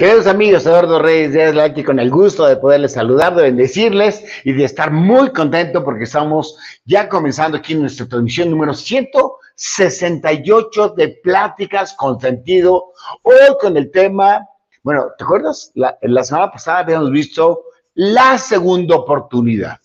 Queridos 0.00 0.26
amigos, 0.26 0.64
Eduardo 0.64 0.98
Reyes 0.98 1.34
de 1.34 1.60
aquí 1.60 1.84
con 1.84 2.00
el 2.00 2.10
gusto 2.10 2.46
de 2.46 2.56
poderles 2.56 2.94
saludar, 2.94 3.34
de 3.34 3.42
bendecirles 3.42 4.24
y 4.44 4.54
de 4.54 4.64
estar 4.64 4.90
muy 4.90 5.30
contento 5.30 5.84
porque 5.84 6.04
estamos 6.04 6.56
ya 6.86 7.06
comenzando 7.06 7.58
aquí 7.58 7.74
nuestra 7.74 8.08
transmisión 8.08 8.50
número 8.50 8.72
168 8.72 10.88
de 10.96 11.08
Pláticas 11.22 11.92
con 11.92 12.18
Sentido. 12.18 12.94
Hoy 13.24 13.34
con 13.60 13.76
el 13.76 13.90
tema, 13.90 14.48
bueno, 14.82 15.08
¿te 15.18 15.24
acuerdas? 15.24 15.70
La, 15.74 15.98
la 16.00 16.24
semana 16.24 16.50
pasada 16.50 16.78
habíamos 16.78 17.10
visto 17.10 17.64
la 17.92 18.38
segunda 18.38 18.96
oportunidad. 18.96 19.76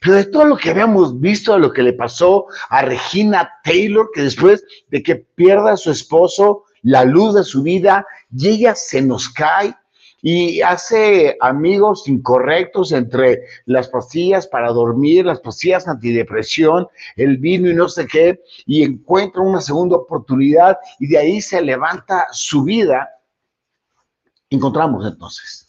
Pero 0.00 0.14
de 0.14 0.26
todo 0.26 0.44
lo 0.44 0.56
que 0.56 0.70
habíamos 0.70 1.18
visto, 1.18 1.58
lo 1.58 1.72
que 1.72 1.82
le 1.82 1.92
pasó 1.92 2.46
a 2.68 2.82
Regina 2.82 3.50
Taylor, 3.64 4.10
que 4.14 4.22
después 4.22 4.64
de 4.90 5.02
que 5.02 5.16
pierda 5.16 5.72
a 5.72 5.76
su 5.76 5.90
esposo, 5.90 6.65
la 6.86 7.04
luz 7.04 7.34
de 7.34 7.42
su 7.42 7.64
vida 7.64 8.06
ella 8.40 8.76
se 8.76 9.02
nos 9.02 9.28
cae 9.28 9.74
y 10.22 10.60
hace 10.60 11.36
amigos 11.40 12.06
incorrectos 12.06 12.92
entre 12.92 13.42
las 13.64 13.88
pastillas 13.88 14.46
para 14.46 14.70
dormir, 14.70 15.26
las 15.26 15.40
pastillas 15.40 15.88
antidepresión, 15.88 16.86
el 17.16 17.38
vino 17.38 17.68
y 17.68 17.74
no 17.74 17.88
sé 17.88 18.06
qué, 18.06 18.40
y 18.66 18.84
encuentra 18.84 19.42
una 19.42 19.60
segunda 19.60 19.96
oportunidad 19.96 20.78
y 21.00 21.08
de 21.08 21.18
ahí 21.18 21.40
se 21.42 21.60
levanta 21.60 22.26
su 22.30 22.62
vida. 22.62 23.10
Encontramos 24.48 25.04
entonces 25.06 25.64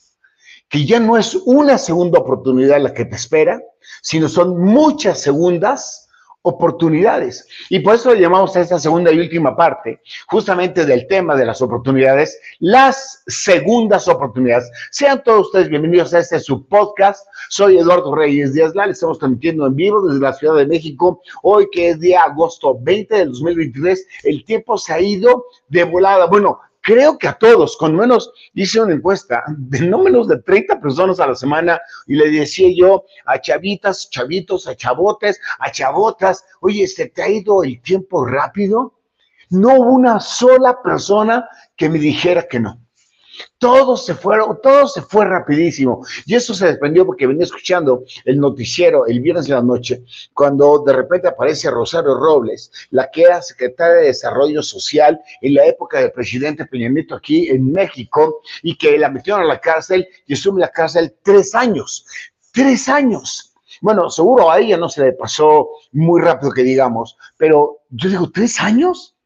que 0.69 0.85
ya 0.85 0.99
no 0.99 1.17
es 1.17 1.33
una 1.45 1.79
segunda 1.79 2.19
oportunidad 2.19 2.79
la 2.79 2.93
que 2.93 3.05
te 3.05 3.15
espera, 3.15 3.59
sino 4.01 4.29
son 4.29 4.59
muchas 4.59 5.19
segundas 5.19 6.06
oportunidades. 6.47 7.45
Y 7.69 7.79
por 7.79 7.95
eso 7.95 8.15
llamamos 8.15 8.55
a 8.55 8.61
esta 8.61 8.79
segunda 8.79 9.11
y 9.11 9.19
última 9.19 9.55
parte, 9.55 10.01
justamente 10.27 10.85
del 10.85 11.05
tema 11.07 11.35
de 11.35 11.45
las 11.45 11.61
oportunidades, 11.61 12.39
las 12.59 13.21
segundas 13.27 14.07
oportunidades. 14.07 14.71
Sean 14.91 15.21
todos 15.23 15.47
ustedes 15.47 15.67
bienvenidos 15.67 16.13
a 16.13 16.19
este 16.19 16.39
su 16.39 16.65
podcast. 16.65 17.27
Soy 17.49 17.77
Eduardo 17.77 18.15
Reyes 18.15 18.53
Díaz 18.53 18.73
Lal, 18.75 18.91
estamos 18.91 19.19
transmitiendo 19.19 19.67
en 19.67 19.75
vivo 19.75 20.01
desde 20.07 20.21
la 20.21 20.31
Ciudad 20.31 20.55
de 20.55 20.67
México. 20.67 21.21
Hoy 21.43 21.67
que 21.69 21.89
es 21.89 21.99
día 21.99 22.21
agosto 22.23 22.77
20 22.79 23.13
del 23.13 23.31
2023, 23.31 24.07
el 24.23 24.45
tiempo 24.45 24.77
se 24.77 24.93
ha 24.93 25.01
ido 25.01 25.45
de 25.67 25.83
volada. 25.83 26.27
Bueno, 26.27 26.61
creo 26.87 27.17
que 27.17 27.27
a 27.27 27.33
todos, 27.33 27.75
con 27.75 27.97
menos, 27.97 28.31
hice 28.53 28.79
una 28.79 28.93
encuesta 28.93 29.43
de 29.49 29.81
no 29.81 29.99
menos 29.99 30.25
de 30.29 30.41
30 30.41 30.79
personas 30.79 31.19
a 31.19 31.27
la 31.27 31.35
semana 31.35 31.81
y 32.05 32.15
le 32.15 32.31
decía 32.31 32.69
yo 32.73 33.03
a 33.25 33.41
chavitas, 33.41 34.09
chavitos, 34.09 34.67
a 34.67 34.75
chavotes, 34.75 35.37
a 35.59 35.69
chavotas, 35.69 36.45
oye, 36.61 36.87
¿se 36.87 37.07
te 37.07 37.21
ha 37.21 37.27
ido 37.27 37.61
el 37.61 37.81
tiempo 37.81 38.25
rápido? 38.25 38.93
No 39.49 39.75
hubo 39.75 39.91
una 39.91 40.21
sola 40.21 40.81
persona 40.81 41.45
que 41.75 41.89
me 41.89 41.99
dijera 41.99 42.47
que 42.47 42.61
no. 42.61 42.79
Todo 43.57 43.97
se 43.97 44.15
fueron, 44.15 44.59
todo 44.61 44.87
se 44.87 45.01
fue 45.01 45.25
rapidísimo. 45.25 46.05
Y 46.25 46.35
eso 46.35 46.53
se 46.53 46.67
desprendió 46.67 47.05
porque 47.05 47.27
venía 47.27 47.43
escuchando 47.43 48.03
el 48.25 48.39
noticiero 48.39 49.05
el 49.07 49.19
viernes 49.19 49.47
de 49.47 49.53
la 49.53 49.61
noche, 49.61 50.03
cuando 50.33 50.83
de 50.85 50.93
repente 50.93 51.27
aparece 51.27 51.71
Rosario 51.71 52.15
Robles, 52.15 52.71
la 52.91 53.09
que 53.11 53.23
era 53.23 53.41
secretaria 53.41 53.95
de 53.95 54.07
Desarrollo 54.07 54.61
Social 54.61 55.19
en 55.41 55.53
la 55.53 55.65
época 55.65 55.99
del 55.99 56.11
presidente 56.11 56.65
Peña 56.65 56.89
Nieto 56.89 57.15
aquí 57.15 57.49
en 57.49 57.71
México, 57.71 58.41
y 58.63 58.77
que 58.77 58.97
la 58.97 59.09
metieron 59.09 59.41
a 59.41 59.45
la 59.45 59.59
cárcel 59.59 60.07
y 60.25 60.33
estuvo 60.33 60.57
en 60.57 60.61
la 60.61 60.69
cárcel 60.69 61.15
tres 61.23 61.55
años. 61.55 62.05
Tres 62.51 62.89
años. 62.89 63.53
Bueno, 63.81 64.09
seguro 64.09 64.49
a 64.49 64.59
ella 64.59 64.77
no 64.77 64.89
se 64.89 65.01
le 65.01 65.13
pasó 65.13 65.69
muy 65.91 66.21
rápido 66.21 66.51
que 66.51 66.63
digamos, 66.63 67.17
pero 67.37 67.81
yo 67.89 68.09
digo, 68.09 68.31
¿tres 68.31 68.59
años? 68.59 69.16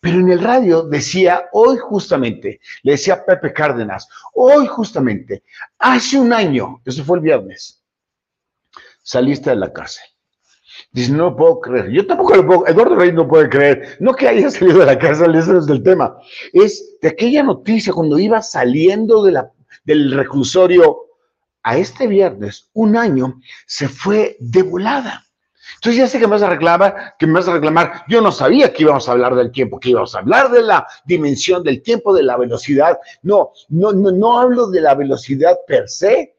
Pero 0.00 0.20
en 0.20 0.30
el 0.30 0.40
radio 0.40 0.82
decía, 0.82 1.48
hoy 1.52 1.76
justamente, 1.78 2.60
le 2.82 2.92
decía 2.92 3.24
Pepe 3.24 3.52
Cárdenas, 3.52 4.08
hoy 4.34 4.66
justamente, 4.66 5.42
hace 5.78 6.18
un 6.18 6.32
año, 6.32 6.80
eso 6.84 7.04
fue 7.04 7.18
el 7.18 7.24
viernes, 7.24 7.82
saliste 9.02 9.50
de 9.50 9.56
la 9.56 9.72
cárcel. 9.72 10.04
Dice, 10.92 11.12
no 11.12 11.36
puedo 11.36 11.60
creer. 11.60 11.90
Yo 11.90 12.06
tampoco 12.06 12.36
lo 12.36 12.46
puedo, 12.46 12.66
Eduardo 12.66 12.96
Rey 12.96 13.12
no 13.12 13.26
puede 13.26 13.48
creer. 13.48 13.96
No 14.00 14.14
que 14.14 14.28
haya 14.28 14.50
salido 14.50 14.80
de 14.80 14.86
la 14.86 14.98
cárcel, 14.98 15.34
eso 15.34 15.58
es 15.58 15.68
el 15.68 15.82
tema. 15.82 16.16
Es 16.52 16.98
de 17.00 17.08
aquella 17.08 17.42
noticia 17.42 17.92
cuando 17.92 18.18
iba 18.18 18.42
saliendo 18.42 19.22
de 19.22 19.32
la, 19.32 19.52
del 19.84 20.12
reclusorio 20.12 21.02
a 21.62 21.76
este 21.78 22.06
viernes, 22.06 22.70
un 22.74 22.96
año, 22.96 23.40
se 23.66 23.88
fue 23.88 24.36
de 24.38 24.62
volada. 24.62 25.25
Entonces 25.74 25.98
ya 25.98 26.06
sé 26.06 26.18
que 26.18 26.26
me 26.26 26.32
vas 26.32 26.42
a 26.42 26.50
reclamar, 26.50 27.14
que 27.18 27.26
me 27.26 27.34
vas 27.34 27.48
a 27.48 27.52
reclamar. 27.52 28.04
Yo 28.08 28.20
no 28.20 28.32
sabía 28.32 28.72
que 28.72 28.82
íbamos 28.82 29.08
a 29.08 29.12
hablar 29.12 29.34
del 29.34 29.50
tiempo, 29.50 29.78
que 29.78 29.90
íbamos 29.90 30.14
a 30.14 30.20
hablar 30.20 30.50
de 30.50 30.62
la 30.62 30.86
dimensión 31.04 31.62
del 31.62 31.82
tiempo, 31.82 32.14
de 32.14 32.22
la 32.22 32.36
velocidad. 32.36 32.98
No, 33.22 33.52
no, 33.68 33.92
no, 33.92 34.10
no 34.10 34.38
hablo 34.38 34.68
de 34.68 34.80
la 34.80 34.94
velocidad 34.94 35.56
per 35.66 35.88
se, 35.88 36.36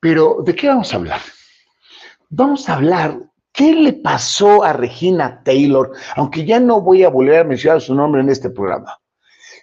Pero, 0.00 0.36
¿de 0.44 0.54
qué 0.54 0.68
vamos 0.68 0.92
a 0.92 0.96
hablar? 0.96 1.20
Vamos 2.30 2.68
a 2.68 2.74
hablar 2.74 3.18
¿Qué 3.58 3.74
le 3.74 3.92
pasó 3.92 4.62
a 4.62 4.72
Regina 4.72 5.42
Taylor? 5.42 5.90
Aunque 6.14 6.44
ya 6.44 6.60
no 6.60 6.80
voy 6.80 7.02
a 7.02 7.08
volver 7.08 7.40
a 7.40 7.44
mencionar 7.44 7.80
su 7.80 7.92
nombre 7.92 8.20
en 8.20 8.30
este 8.30 8.50
programa. 8.50 9.00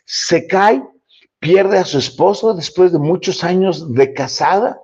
Se 0.04 0.48
cae, 0.48 0.84
pierde 1.40 1.78
a 1.78 1.86
su 1.86 2.00
esposo 2.00 2.54
después 2.54 2.92
de 2.92 3.00
muchos 3.00 3.46
años 3.46 3.94
de 3.94 4.12
casada 4.12 4.82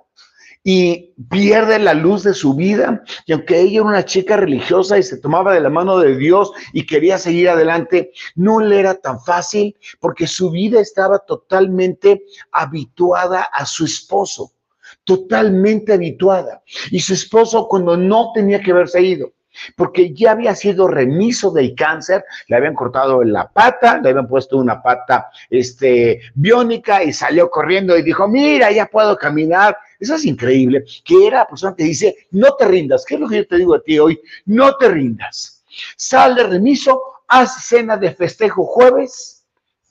y 0.64 1.12
pierde 1.28 1.78
la 1.78 1.92
luz 1.92 2.22
de 2.22 2.32
su 2.32 2.54
vida. 2.54 3.02
Y 3.26 3.32
aunque 3.32 3.60
ella 3.60 3.80
era 3.80 3.88
una 3.88 4.04
chica 4.06 4.38
religiosa 4.38 4.96
y 4.96 5.02
se 5.02 5.18
tomaba 5.18 5.52
de 5.52 5.60
la 5.60 5.68
mano 5.68 5.98
de 5.98 6.16
Dios 6.16 6.50
y 6.72 6.86
quería 6.86 7.18
seguir 7.18 7.50
adelante, 7.50 8.12
no 8.34 8.60
le 8.60 8.80
era 8.80 8.94
tan 8.94 9.20
fácil 9.20 9.76
porque 10.00 10.26
su 10.26 10.50
vida 10.50 10.80
estaba 10.80 11.18
totalmente 11.18 12.24
habituada 12.50 13.42
a 13.42 13.66
su 13.66 13.84
esposo 13.84 14.54
totalmente 15.04 15.92
habituada. 15.92 16.62
Y 16.90 17.00
su 17.00 17.14
esposo 17.14 17.66
cuando 17.68 17.96
no 17.96 18.32
tenía 18.34 18.60
que 18.60 18.72
haberse 18.72 19.02
ido. 19.02 19.32
porque 19.76 20.14
ya 20.14 20.30
había 20.30 20.54
sido 20.54 20.88
remiso 20.88 21.50
del 21.50 21.74
cáncer, 21.74 22.24
le 22.48 22.56
habían 22.56 22.74
cortado 22.74 23.22
la 23.22 23.52
pata, 23.52 24.00
le 24.00 24.08
habían 24.08 24.26
puesto 24.26 24.56
una 24.56 24.82
pata 24.82 25.26
este, 25.50 26.22
biónica 26.34 27.04
y 27.04 27.12
salió 27.12 27.50
corriendo 27.50 27.96
y 27.98 28.02
dijo, 28.02 28.26
mira, 28.26 28.72
ya 28.72 28.86
puedo 28.86 29.14
caminar. 29.16 29.76
Eso 30.00 30.14
es 30.14 30.24
increíble, 30.24 30.84
que 31.04 31.26
era 31.26 31.40
la 31.40 31.48
persona 31.48 31.74
que 31.76 31.84
dice, 31.84 32.16
no 32.30 32.54
te 32.54 32.66
rindas, 32.66 33.04
¿qué 33.04 33.16
es 33.16 33.20
lo 33.20 33.28
que 33.28 33.36
yo 33.36 33.46
te 33.46 33.56
digo 33.56 33.74
a 33.74 33.82
ti 33.82 33.98
hoy? 33.98 34.18
No 34.46 34.74
te 34.76 34.88
rindas. 34.88 35.62
Sal 35.96 36.34
de 36.34 36.44
remiso, 36.44 37.02
haz 37.28 37.66
cena 37.66 37.96
de 37.96 38.12
festejo 38.12 38.64
jueves, 38.64 39.44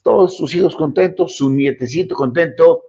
todos 0.03 0.37
sus 0.37 0.53
hijos 0.55 0.75
contentos, 0.75 1.35
su 1.35 1.49
nietecito 1.49 2.15
contento, 2.15 2.83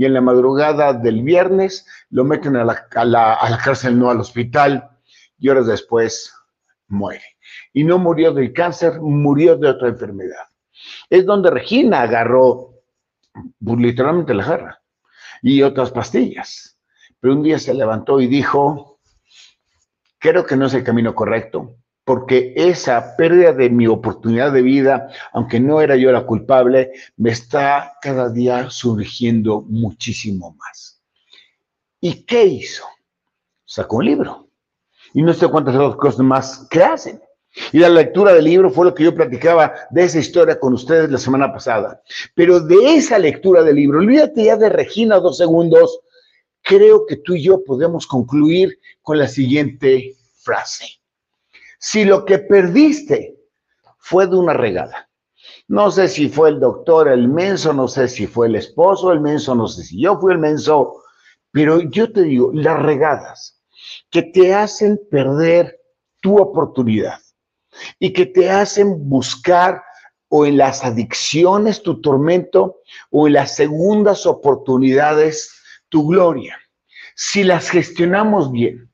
y 0.00 0.06
en 0.06 0.14
la 0.14 0.22
madrugada 0.22 0.94
del 0.94 1.22
viernes 1.22 1.86
lo 2.08 2.24
meten 2.24 2.56
a 2.56 2.64
la, 2.64 2.86
a 2.94 3.04
la, 3.04 3.58
cárcel, 3.62 3.98
no 3.98 4.08
al 4.08 4.20
hospital, 4.20 4.88
y 5.38 5.50
horas 5.50 5.66
después 5.66 6.32
muere. 6.88 7.36
Y 7.74 7.84
no 7.84 7.98
murió 7.98 8.32
del 8.32 8.54
cáncer, 8.54 8.98
murió 8.98 9.58
de 9.58 9.68
otra 9.68 9.88
enfermedad. 9.88 10.46
Es 11.10 11.26
donde 11.26 11.50
Regina 11.50 12.00
agarró, 12.00 12.80
pues, 13.62 13.78
literalmente 13.78 14.32
la 14.32 14.44
jarra, 14.44 14.82
y 15.42 15.60
otras 15.60 15.90
pastillas. 15.90 16.78
Pero 17.20 17.34
un 17.34 17.42
día 17.42 17.58
se 17.58 17.74
levantó 17.74 18.22
y 18.22 18.26
dijo, 18.26 19.00
creo 20.18 20.46
que 20.46 20.56
no 20.56 20.64
es 20.64 20.72
el 20.72 20.82
camino 20.82 21.14
correcto, 21.14 21.76
porque 22.04 22.54
esa 22.56 23.16
pérdida 23.16 23.52
de 23.52 23.70
mi 23.70 23.86
oportunidad 23.86 24.52
de 24.52 24.62
vida, 24.62 25.08
aunque 25.32 25.60
no 25.60 25.80
era 25.80 25.96
yo 25.96 26.10
la 26.10 26.26
culpable, 26.26 26.92
me 27.16 27.30
está 27.30 27.94
cada 28.00 28.28
día 28.28 28.70
surgiendo 28.70 29.62
muchísimo 29.62 30.56
más. 30.58 31.00
¿Y 32.00 32.24
qué 32.24 32.44
hizo? 32.44 32.84
Sacó 33.64 33.98
un 33.98 34.06
libro 34.06 34.50
y 35.12 35.22
no 35.22 35.32
sé 35.34 35.48
cuántas 35.48 35.74
otras 35.76 35.96
cosas 35.96 36.20
más 36.20 36.66
que 36.70 36.82
hacen. 36.82 37.20
Y 37.72 37.78
la 37.78 37.88
lectura 37.88 38.32
del 38.32 38.44
libro 38.44 38.70
fue 38.70 38.86
lo 38.86 38.94
que 38.94 39.02
yo 39.02 39.14
platicaba 39.14 39.74
de 39.90 40.04
esa 40.04 40.20
historia 40.20 40.58
con 40.58 40.72
ustedes 40.72 41.10
la 41.10 41.18
semana 41.18 41.52
pasada. 41.52 42.00
Pero 42.34 42.60
de 42.60 42.94
esa 42.94 43.18
lectura 43.18 43.62
del 43.62 43.76
libro, 43.76 43.98
olvídate 43.98 44.44
ya 44.44 44.56
de 44.56 44.68
Regina 44.68 45.18
dos 45.18 45.38
segundos, 45.38 46.00
creo 46.62 47.06
que 47.06 47.16
tú 47.16 47.34
y 47.34 47.42
yo 47.42 47.64
podemos 47.64 48.06
concluir 48.06 48.78
con 49.02 49.18
la 49.18 49.26
siguiente 49.26 50.14
frase. 50.38 50.99
Si 51.82 52.04
lo 52.04 52.26
que 52.26 52.38
perdiste 52.38 53.38
fue 53.98 54.26
de 54.26 54.36
una 54.36 54.52
regada, 54.52 55.08
no 55.66 55.90
sé 55.90 56.08
si 56.08 56.28
fue 56.28 56.50
el 56.50 56.60
doctor 56.60 57.08
el 57.08 57.26
menso, 57.26 57.72
no 57.72 57.88
sé 57.88 58.06
si 58.06 58.26
fue 58.26 58.48
el 58.48 58.56
esposo 58.56 59.12
el 59.12 59.20
menso, 59.20 59.54
no 59.54 59.66
sé 59.66 59.84
si 59.84 59.98
yo 59.98 60.20
fui 60.20 60.34
el 60.34 60.38
menso, 60.38 61.02
pero 61.50 61.80
yo 61.80 62.12
te 62.12 62.24
digo, 62.24 62.50
las 62.52 62.82
regadas 62.82 63.62
que 64.10 64.22
te 64.22 64.54
hacen 64.54 65.00
perder 65.10 65.80
tu 66.20 66.38
oportunidad 66.38 67.18
y 67.98 68.12
que 68.12 68.26
te 68.26 68.50
hacen 68.50 69.08
buscar 69.08 69.82
o 70.28 70.44
en 70.44 70.58
las 70.58 70.84
adicciones 70.84 71.82
tu 71.82 72.02
tormento 72.02 72.80
o 73.10 73.26
en 73.26 73.32
las 73.32 73.56
segundas 73.56 74.26
oportunidades 74.26 75.50
tu 75.88 76.06
gloria. 76.06 76.58
Si 77.16 77.42
las 77.42 77.70
gestionamos 77.70 78.52
bien, 78.52 78.89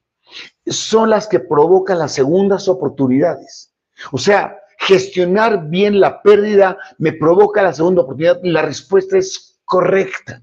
son 0.67 1.11
las 1.11 1.29
que 1.29 1.41
provocan 1.41 1.99
las 1.99 2.13
segundas 2.13 2.69
oportunidades. 2.69 3.73
O 4.13 4.19
sea, 4.19 4.59
gestionar 4.79 5.69
bien 5.69 6.01
la 6.01 6.23
pérdida 6.23 6.77
me 6.99 7.13
provoca 7.13 7.63
la 7.63 7.73
segunda 7.73 8.03
oportunidad 8.03 8.41
la 8.43 8.63
respuesta 8.63 9.19
es 9.19 9.59
correcta. 9.65 10.43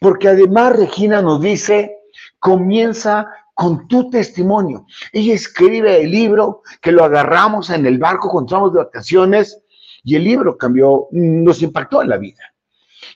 Porque 0.00 0.28
además 0.28 0.76
Regina 0.76 1.22
nos 1.22 1.40
dice, 1.40 1.96
comienza 2.38 3.26
con 3.54 3.86
tu 3.88 4.10
testimonio. 4.10 4.86
Ella 5.12 5.34
escribe 5.34 6.02
el 6.02 6.10
libro 6.10 6.62
que 6.80 6.92
lo 6.92 7.04
agarramos 7.04 7.70
en 7.70 7.86
el 7.86 7.98
barco 7.98 8.28
cuando 8.28 8.48
estamos 8.48 8.72
de 8.72 8.78
vacaciones 8.80 9.58
y 10.04 10.16
el 10.16 10.24
libro 10.24 10.56
cambió, 10.56 11.08
nos 11.12 11.62
impactó 11.62 12.02
en 12.02 12.08
la 12.08 12.18
vida. 12.18 12.42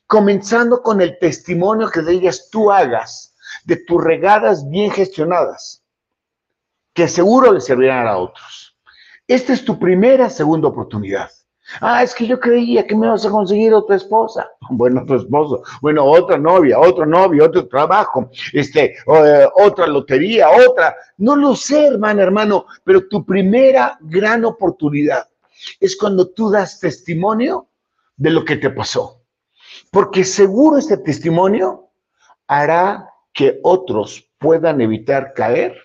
Comenzando 0.07 0.83
con 0.83 1.01
el 1.01 1.19
testimonio 1.19 1.89
que 1.89 2.03
de 2.03 2.13
ellas 2.13 2.49
tú 2.51 2.71
hagas, 2.71 3.35
de 3.65 3.77
tus 3.77 4.03
regadas 4.03 4.69
bien 4.69 4.91
gestionadas, 4.91 5.83
que 6.97 7.07
seguro 7.07 7.53
le 7.53 7.61
servirán 7.61 8.09
a 8.09 8.17
otros. 8.17 8.75
Esta 9.29 9.53
es 9.53 9.65
tu 9.65 9.79
primera, 9.79 10.31
segunda 10.31 10.69
oportunidad. 10.69 11.31
Ah, 11.81 12.03
es 12.03 12.15
que 12.15 12.27
yo 12.27 12.41
creía 12.41 12.87
que 12.87 12.97
me 12.97 13.09
vas 13.09 13.27
a 13.27 13.31
conseguir 13.31 13.75
otra 13.75 13.97
esposa. 13.97 14.49
Bueno, 14.71 15.03
otro 15.03 15.17
esposo. 15.17 15.63
Bueno, 15.81 16.05
otra 16.05 16.39
novia, 16.39 16.81
otro 16.81 17.07
novio, 17.07 17.45
otro 17.45 17.69
trabajo, 17.69 18.31
este, 18.53 18.97
eh, 18.97 19.49
otra 19.55 19.87
lotería, 19.87 20.49
otra. 20.51 20.97
No 21.19 21.37
lo 21.37 21.55
sé, 21.55 21.87
hermano, 21.87 22.23
hermano, 22.23 22.67
pero 22.83 23.07
tu 23.07 23.25
primera 23.25 23.97
gran 24.01 24.45
oportunidad 24.45 25.29
es 25.79 25.97
cuando 25.97 26.31
tú 26.31 26.51
das 26.51 26.81
testimonio 26.81 27.69
de 28.17 28.31
lo 28.31 28.45
que 28.45 28.57
te 28.57 28.71
pasó. 28.71 29.21
Porque 29.93 30.25
seguro 30.25 30.79
este 30.79 30.97
testimonio 30.97 31.91
hará 32.49 33.09
que 33.33 33.61
otros 33.63 34.29
puedan 34.39 34.81
evitar 34.81 35.33
caer 35.35 35.77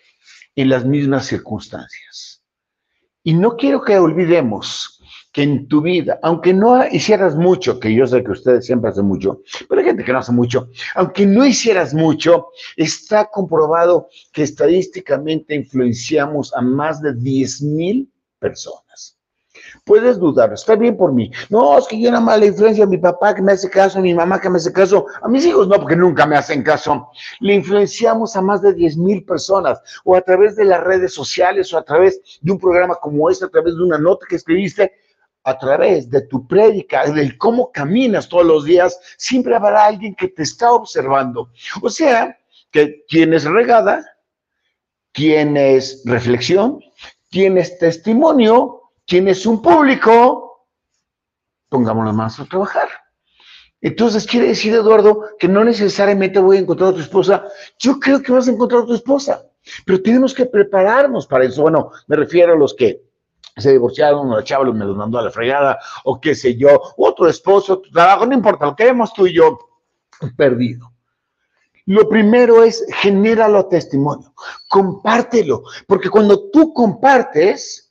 en 0.61 0.69
las 0.69 0.85
mismas 0.85 1.25
circunstancias. 1.25 2.43
Y 3.23 3.33
no 3.33 3.55
quiero 3.55 3.81
que 3.81 3.97
olvidemos 3.97 4.99
que 5.31 5.43
en 5.43 5.67
tu 5.67 5.81
vida, 5.81 6.19
aunque 6.23 6.53
no 6.53 6.85
hicieras 6.87 7.35
mucho, 7.35 7.79
que 7.79 7.93
yo 7.93 8.05
sé 8.05 8.23
que 8.23 8.31
ustedes 8.31 8.65
siempre 8.65 8.89
hacen 8.89 9.05
mucho, 9.05 9.41
pero 9.69 9.79
hay 9.79 9.87
gente 9.87 10.03
que 10.03 10.11
no 10.11 10.19
hace 10.19 10.31
mucho, 10.31 10.69
aunque 10.95 11.25
no 11.25 11.45
hicieras 11.45 11.93
mucho, 11.93 12.47
está 12.75 13.29
comprobado 13.29 14.09
que 14.33 14.43
estadísticamente 14.43 15.55
influenciamos 15.55 16.53
a 16.53 16.61
más 16.61 17.01
de 17.01 17.13
10 17.13 17.61
mil 17.61 18.11
personas. 18.39 18.90
Puedes 19.83 20.19
dudar, 20.19 20.53
está 20.53 20.75
bien 20.75 20.95
por 20.95 21.11
mí. 21.11 21.31
No, 21.49 21.77
es 21.77 21.87
que 21.87 21.99
yo 21.99 22.11
nada 22.11 22.23
más 22.23 22.39
la 22.39 22.45
influencia 22.45 22.85
mi 22.85 22.99
papá 22.99 23.33
que 23.33 23.41
me 23.41 23.53
hace 23.53 23.67
caso, 23.67 23.99
mi 23.99 24.13
mamá 24.13 24.39
que 24.39 24.49
me 24.49 24.57
hace 24.57 24.71
caso, 24.71 25.07
a 25.21 25.27
mis 25.27 25.43
hijos 25.45 25.67
no, 25.67 25.77
porque 25.77 25.95
nunca 25.95 26.27
me 26.27 26.37
hacen 26.37 26.61
caso. 26.61 27.09
Le 27.39 27.55
influenciamos 27.55 28.35
a 28.35 28.41
más 28.41 28.61
de 28.61 28.73
10 28.73 28.97
mil 28.97 29.25
personas, 29.25 29.81
o 30.05 30.15
a 30.15 30.21
través 30.21 30.55
de 30.55 30.65
las 30.65 30.81
redes 30.81 31.13
sociales, 31.13 31.73
o 31.73 31.79
a 31.79 31.83
través 31.83 32.21
de 32.41 32.51
un 32.51 32.59
programa 32.59 32.95
como 32.95 33.29
este, 33.29 33.45
a 33.45 33.49
través 33.49 33.75
de 33.75 33.83
una 33.83 33.97
nota 33.97 34.27
que 34.29 34.35
escribiste, 34.35 34.91
a 35.43 35.57
través 35.57 36.09
de 36.11 36.21
tu 36.27 36.47
prédica, 36.47 37.09
del 37.09 37.37
cómo 37.39 37.71
caminas 37.71 38.29
todos 38.29 38.45
los 38.45 38.65
días, 38.65 38.99
siempre 39.17 39.55
habrá 39.55 39.85
alguien 39.85 40.13
que 40.13 40.27
te 40.27 40.43
está 40.43 40.71
observando. 40.71 41.49
O 41.81 41.89
sea, 41.89 42.37
que 42.69 43.03
tienes 43.07 43.45
regada, 43.45 44.05
tienes 45.11 46.03
reflexión, 46.05 46.79
tienes 47.29 47.79
testimonio, 47.79 48.80
tienes 49.11 49.45
un 49.45 49.61
público, 49.61 50.69
pongámonos 51.67 52.15
más 52.15 52.39
a 52.39 52.45
trabajar. 52.45 52.87
Entonces 53.81 54.25
quiere 54.25 54.47
decir, 54.47 54.73
Eduardo, 54.73 55.25
que 55.37 55.49
no 55.49 55.65
necesariamente 55.65 56.39
voy 56.39 56.55
a 56.55 56.59
encontrar 56.61 56.91
a 56.91 56.93
tu 56.93 57.01
esposa. 57.01 57.43
Yo 57.77 57.99
creo 57.99 58.21
que 58.21 58.31
vas 58.31 58.47
a 58.47 58.51
encontrar 58.51 58.83
a 58.83 58.85
tu 58.85 58.93
esposa, 58.93 59.43
pero 59.85 60.01
tenemos 60.01 60.33
que 60.33 60.45
prepararnos 60.45 61.27
para 61.27 61.43
eso. 61.43 61.61
Bueno, 61.63 61.91
me 62.07 62.15
refiero 62.15 62.53
a 62.53 62.55
los 62.55 62.73
que 62.73 63.01
se 63.57 63.73
divorciaron, 63.73 64.31
o 64.31 64.37
la 64.37 64.45
chava 64.45 64.63
me 64.71 64.85
los 64.85 64.95
mandó 64.95 65.19
a 65.19 65.23
la 65.23 65.31
fregada, 65.31 65.77
o 66.05 66.21
qué 66.21 66.33
sé 66.33 66.55
yo, 66.55 66.69
otro 66.95 67.27
esposo, 67.27 67.81
tu 67.81 67.91
trabajo, 67.91 68.25
no 68.25 68.33
importa, 68.33 68.67
lo 68.67 68.77
que 68.77 68.85
vemos 68.85 69.11
tú 69.11 69.27
y 69.27 69.33
yo 69.33 69.59
perdido. 70.37 70.89
Lo 71.85 72.07
primero 72.07 72.63
es 72.63 72.85
genéralo 73.01 73.65
testimonio, 73.65 74.33
compártelo, 74.69 75.63
porque 75.85 76.09
cuando 76.09 76.49
tú 76.49 76.73
compartes 76.73 77.90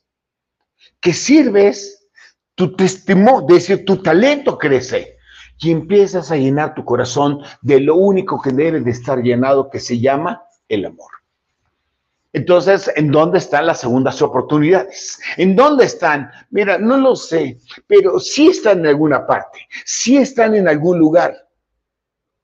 que 1.01 1.13
sirves, 1.13 2.07
tu 2.55 2.75
testimonio, 2.75 3.47
es 3.49 3.67
decir, 3.67 3.85
tu 3.85 3.97
talento 3.97 4.57
crece 4.57 5.17
y 5.57 5.71
empiezas 5.71 6.31
a 6.31 6.37
llenar 6.37 6.73
tu 6.73 6.85
corazón 6.85 7.39
de 7.61 7.79
lo 7.79 7.95
único 7.95 8.41
que 8.41 8.51
debe 8.51 8.79
de 8.79 8.91
estar 8.91 9.21
llenado, 9.21 9.69
que 9.69 9.79
se 9.79 9.99
llama 9.99 10.43
el 10.69 10.85
amor. 10.85 11.11
Entonces, 12.33 12.89
¿en 12.95 13.11
dónde 13.11 13.39
están 13.39 13.65
las 13.67 13.81
segundas 13.81 14.21
oportunidades? 14.21 15.19
¿En 15.37 15.55
dónde 15.55 15.85
están? 15.85 16.31
Mira, 16.49 16.77
no 16.77 16.97
lo 16.97 17.15
sé, 17.15 17.59
pero 17.87 18.19
sí 18.19 18.47
están 18.47 18.79
en 18.79 18.87
alguna 18.87 19.27
parte, 19.27 19.67
sí 19.85 20.17
están 20.17 20.55
en 20.55 20.67
algún 20.67 20.97
lugar. 20.97 21.35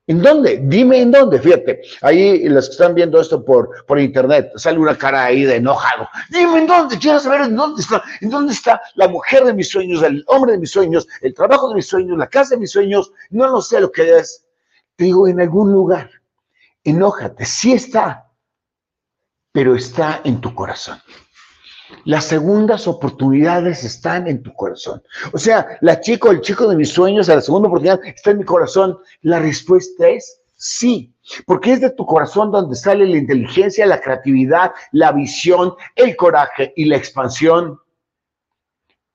¿En 0.07 0.21
dónde? 0.21 0.61
Dime 0.63 1.01
en 1.01 1.11
dónde, 1.11 1.39
fíjate. 1.39 1.81
Ahí 2.01 2.47
los 2.47 2.67
que 2.67 2.71
están 2.71 2.95
viendo 2.95 3.19
esto 3.19 3.43
por, 3.43 3.85
por 3.85 3.99
internet, 3.99 4.51
sale 4.55 4.79
una 4.79 4.97
cara 4.97 5.25
ahí 5.25 5.43
de 5.43 5.57
enojado. 5.57 6.07
Dime 6.29 6.59
en 6.59 6.67
dónde, 6.67 6.97
quiero 6.97 7.19
saber 7.19 7.41
en 7.41 7.55
dónde 7.55 7.81
está, 7.81 8.01
en 8.21 8.29
dónde 8.29 8.53
está 8.53 8.81
la 8.95 9.07
mujer 9.07 9.43
de 9.43 9.53
mis 9.53 9.69
sueños, 9.69 10.01
el 10.03 10.23
hombre 10.27 10.53
de 10.53 10.59
mis 10.59 10.71
sueños, 10.71 11.07
el 11.21 11.33
trabajo 11.33 11.69
de 11.69 11.75
mis 11.75 11.87
sueños, 11.87 12.17
la 12.17 12.27
casa 12.27 12.55
de 12.55 12.61
mis 12.61 12.71
sueños. 12.71 13.11
No 13.29 13.47
lo 13.47 13.61
sé 13.61 13.81
lo 13.81 13.91
que 13.91 14.17
es. 14.17 14.45
Te 14.95 15.03
digo, 15.03 15.27
en 15.27 15.41
algún 15.41 15.71
lugar. 15.71 16.09
Enójate, 16.83 17.45
sí 17.45 17.73
está 17.73 18.27
pero 19.57 19.73
está 19.73 20.21
en 20.23 20.39
tu 20.39 20.53
corazón. 20.53 21.01
Las 22.03 22.25
segundas 22.25 22.87
oportunidades 22.87 23.83
están 23.83 24.27
en 24.27 24.43
tu 24.43 24.53
corazón. 24.53 25.01
O 25.33 25.37
sea, 25.37 25.77
la 25.81 25.99
chica 25.99 26.29
o 26.29 26.31
el 26.31 26.41
chico 26.41 26.67
de 26.67 26.75
mis 26.75 26.89
sueños, 26.89 27.27
la 27.27 27.41
segunda 27.41 27.67
oportunidad 27.67 28.03
está 28.05 28.31
en 28.31 28.39
mi 28.39 28.43
corazón. 28.43 28.97
La 29.21 29.39
respuesta 29.39 30.07
es 30.07 30.41
sí. 30.57 31.13
porque 31.45 31.73
es 31.73 31.81
de 31.81 31.91
tu 31.91 32.05
corazón 32.05 32.51
donde 32.51 32.75
sale 32.75 33.05
la 33.05 33.17
inteligencia, 33.17 33.85
la 33.85 34.01
creatividad, 34.01 34.71
la 34.91 35.11
visión, 35.11 35.73
el 35.95 36.15
coraje 36.15 36.73
y 36.75 36.85
la 36.85 36.97
expansión. 36.97 37.79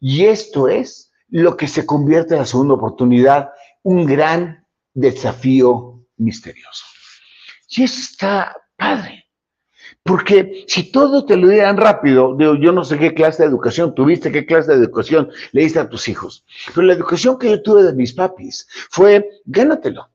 Y 0.01 0.27
esto 0.27 0.69
es 0.69 1.11
lo 1.29 1.57
que 1.57 1.69
se 1.69 1.87
convierte 1.87 2.35
en 2.35 2.41
la 2.41 2.47
segunda 2.47 2.75
oportunidad, 2.75 3.51
un 3.83 4.07
gran 4.07 4.67
desafío 4.95 6.05
misterioso. 6.17 6.85
Y 7.69 7.85
eso 7.85 8.01
está 8.01 8.57
padre. 8.77 9.22
Porque 10.03 10.65
si 10.67 10.91
todo 10.91 11.25
te 11.25 11.37
lo 11.37 11.49
dieran 11.49 11.77
rápido, 11.77 12.35
digo, 12.37 12.55
yo 12.57 12.73
no 12.73 12.85
sé 12.85 12.99
qué 12.99 13.15
clase 13.15 13.43
de 13.43 13.49
educación 13.49 13.95
tuviste, 13.95 14.33
qué 14.33 14.45
clase 14.47 14.73
de 14.73 14.79
educación 14.79 15.31
le 15.53 15.63
diste 15.63 15.79
a 15.79 15.89
tus 15.89 16.09
hijos, 16.09 16.45
pero 16.75 16.87
la 16.87 16.95
educación 16.95 17.39
que 17.39 17.51
yo 17.51 17.63
tuve 17.63 17.85
de 17.85 17.93
mis 17.93 18.13
papis 18.13 18.67
fue, 18.91 19.29
gánatelo. 19.45 20.09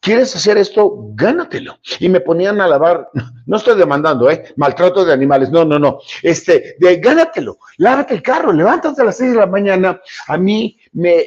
¿Quieres 0.00 0.34
hacer 0.34 0.56
esto? 0.56 1.10
Gánatelo. 1.14 1.78
Y 1.98 2.08
me 2.08 2.20
ponían 2.20 2.60
a 2.60 2.66
lavar, 2.66 3.10
no 3.46 3.56
estoy 3.56 3.76
demandando, 3.76 4.30
¿eh? 4.30 4.52
Maltrato 4.56 5.04
de 5.04 5.12
animales, 5.12 5.50
no, 5.50 5.64
no, 5.64 5.78
no. 5.78 5.98
Este, 6.22 6.76
de 6.78 6.96
gánatelo, 6.96 7.58
lávate 7.76 8.14
el 8.14 8.22
carro, 8.22 8.52
levántate 8.52 9.02
a 9.02 9.04
las 9.04 9.18
seis 9.18 9.32
de 9.32 9.38
la 9.38 9.46
mañana. 9.46 10.00
A 10.28 10.38
mí 10.38 10.78
me, 10.92 11.24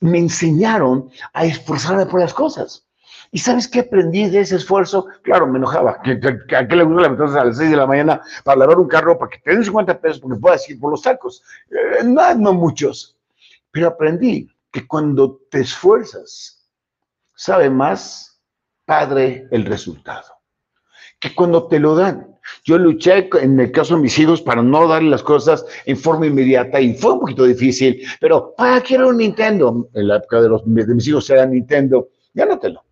me 0.00 0.18
enseñaron 0.18 1.10
a 1.32 1.46
esforzarme 1.46 2.04
por 2.06 2.20
las 2.20 2.34
cosas. 2.34 2.83
¿Y 3.34 3.38
sabes 3.38 3.66
qué 3.66 3.80
aprendí 3.80 4.30
de 4.30 4.42
ese 4.42 4.54
esfuerzo? 4.54 5.08
Claro, 5.22 5.48
me 5.48 5.58
enojaba. 5.58 5.98
¿A 5.98 6.02
qué 6.68 6.76
le 6.76 6.84
gusta 6.84 7.02
levantarse 7.02 7.36
a 7.36 7.44
las 7.46 7.56
6 7.56 7.68
de 7.68 7.76
la 7.76 7.84
mañana 7.84 8.20
para 8.44 8.60
lavar 8.60 8.78
un 8.78 8.86
carro 8.86 9.18
para 9.18 9.28
que 9.28 9.40
te 9.40 9.50
den 9.50 9.64
50 9.64 10.00
pesos 10.00 10.20
porque 10.20 10.38
puedas 10.38 10.70
ir 10.70 10.78
por 10.78 10.92
los 10.92 11.02
tacos? 11.02 11.42
Eh, 11.68 12.04
no, 12.04 12.32
no 12.36 12.52
muchos. 12.52 13.16
Pero 13.72 13.88
aprendí 13.88 14.48
que 14.70 14.86
cuando 14.86 15.40
te 15.50 15.62
esfuerzas, 15.62 16.64
sabe 17.34 17.68
más, 17.70 18.40
padre, 18.84 19.48
el 19.50 19.64
resultado. 19.64 20.28
Que 21.18 21.34
cuando 21.34 21.66
te 21.66 21.80
lo 21.80 21.96
dan. 21.96 22.38
Yo 22.62 22.78
luché 22.78 23.28
en 23.42 23.58
el 23.58 23.72
caso 23.72 23.96
de 23.96 24.02
mis 24.02 24.16
hijos 24.16 24.42
para 24.42 24.62
no 24.62 24.86
darle 24.86 25.10
las 25.10 25.24
cosas 25.24 25.66
en 25.86 25.96
forma 25.96 26.28
inmediata 26.28 26.80
y 26.80 26.94
fue 26.94 27.14
un 27.14 27.20
poquito 27.20 27.42
difícil, 27.42 28.00
pero 28.20 28.54
para 28.56 28.80
quiero 28.80 29.08
un 29.08 29.16
Nintendo, 29.16 29.88
en 29.92 30.06
la 30.06 30.18
época 30.18 30.40
de, 30.40 30.50
los, 30.50 30.62
de 30.64 30.94
mis 30.94 31.08
hijos 31.08 31.28
era 31.30 31.44
Nintendo, 31.46 32.10
gánatelo 32.32 32.83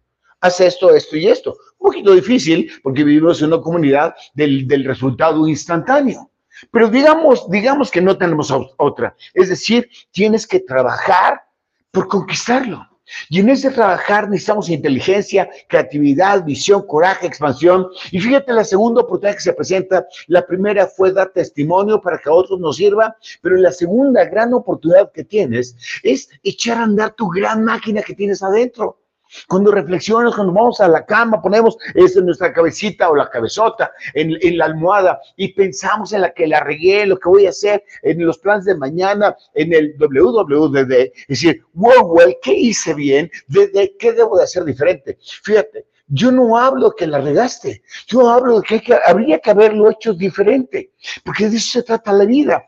haz 0.42 0.61
esto, 0.61 0.94
esto 0.94 1.16
y 1.16 1.28
esto. 1.28 1.56
Un 1.78 1.87
poquito 1.87 2.14
difícil 2.14 2.70
porque 2.82 3.04
vivimos 3.04 3.40
en 3.40 3.49
una 3.49 3.62
comunidad 3.62 4.14
del, 4.34 4.84
resultado 4.84 5.49
instantáneo. 5.49 6.30
Pero 6.70 6.88
digamos, 6.88 7.49
digamos 7.50 7.90
que 7.90 8.02
no 8.02 8.18
tenemos 8.18 8.52
otra. 8.76 9.16
Es 9.32 9.49
decir, 9.49 9.88
tienes 10.11 10.46
que 10.46 10.61
trabajar 10.61 11.42
por 11.90 12.08
conquistarlo. 12.08 12.87
Y 13.28 13.40
en 13.40 13.50
ese 13.50 13.70
trabajar 13.70 14.28
necesitamos 14.28 14.70
inteligencia, 14.70 15.50
creatividad, 15.68 16.44
visión, 16.44 16.87
coraje, 16.87 17.26
expansión. 17.26 17.88
Y 18.11 18.20
fíjate 18.20 18.52
la 18.52 18.64
segunda 18.64 19.02
oportunidad 19.02 19.37
que 19.37 19.42
se 19.42 19.52
presenta. 19.52 20.06
La 20.28 20.46
primera 20.46 20.87
fue 20.87 21.12
dar 21.12 21.30
testimonio 21.30 22.00
para 22.00 22.18
que 22.18 22.30
a 22.30 22.32
otros 22.32 22.58
nos 22.61 22.76
sirva, 22.76 23.14
pero 23.42 23.56
la 23.56 23.72
segunda 23.72 24.25
gran 24.25 24.54
oportunidad 24.54 25.12
que 25.12 25.25
tienes 25.25 25.76
es 26.02 26.28
echar 26.42 26.78
a 26.78 26.84
andar 26.84 27.12
tu 27.12 27.28
gran 27.28 27.64
máquina 27.64 28.02
que 28.02 28.14
tienes 28.14 28.42
adentro. 28.42 29.01
Cuando 29.48 29.70
reflexionamos, 29.70 30.34
cuando 30.34 30.52
vamos 30.52 30.80
a 30.80 30.88
la 30.88 31.04
cama, 31.04 31.40
ponemos 31.40 31.76
eso 31.94 32.20
en 32.20 32.26
nuestra 32.26 32.52
cabecita 32.52 33.10
o 33.10 33.16
la 33.16 33.30
cabezota 33.30 33.92
en, 34.14 34.58
la 34.58 34.66
almohada 34.66 35.20
y 35.36 35.52
pensamos 35.52 36.12
en 36.12 36.22
la 36.22 36.32
que 36.32 36.46
la 36.46 36.60
regué, 36.60 37.06
lo 37.06 37.18
que 37.18 37.28
voy 37.28 37.46
a 37.46 37.50
hacer 37.50 37.82
en 38.02 38.24
los 38.24 38.38
planes 38.38 38.64
de 38.64 38.76
mañana, 38.76 39.36
en 39.54 39.72
el 39.72 39.94
WWDD. 39.98 40.92
Es 40.92 41.26
decir, 41.28 41.62
wow, 41.72 42.06
wow, 42.06 42.34
¿qué 42.42 42.52
hice 42.54 42.94
bien? 42.94 43.30
¿De, 43.48 43.94
qué 43.98 44.12
debo 44.12 44.36
de 44.36 44.44
hacer 44.44 44.64
diferente? 44.64 45.18
Fíjate, 45.42 45.86
yo 46.08 46.30
no 46.30 46.58
hablo 46.58 46.94
que 46.94 47.06
la 47.06 47.20
regaste, 47.20 47.82
yo 48.06 48.28
hablo 48.28 48.60
de 48.60 48.66
que, 48.66 48.80
que 48.80 48.98
habría 49.06 49.38
que 49.38 49.50
haberlo 49.50 49.90
hecho 49.90 50.12
diferente, 50.12 50.92
porque 51.24 51.48
de 51.48 51.56
eso 51.56 51.72
se 51.72 51.82
trata 51.82 52.12
la 52.12 52.26
vida, 52.26 52.62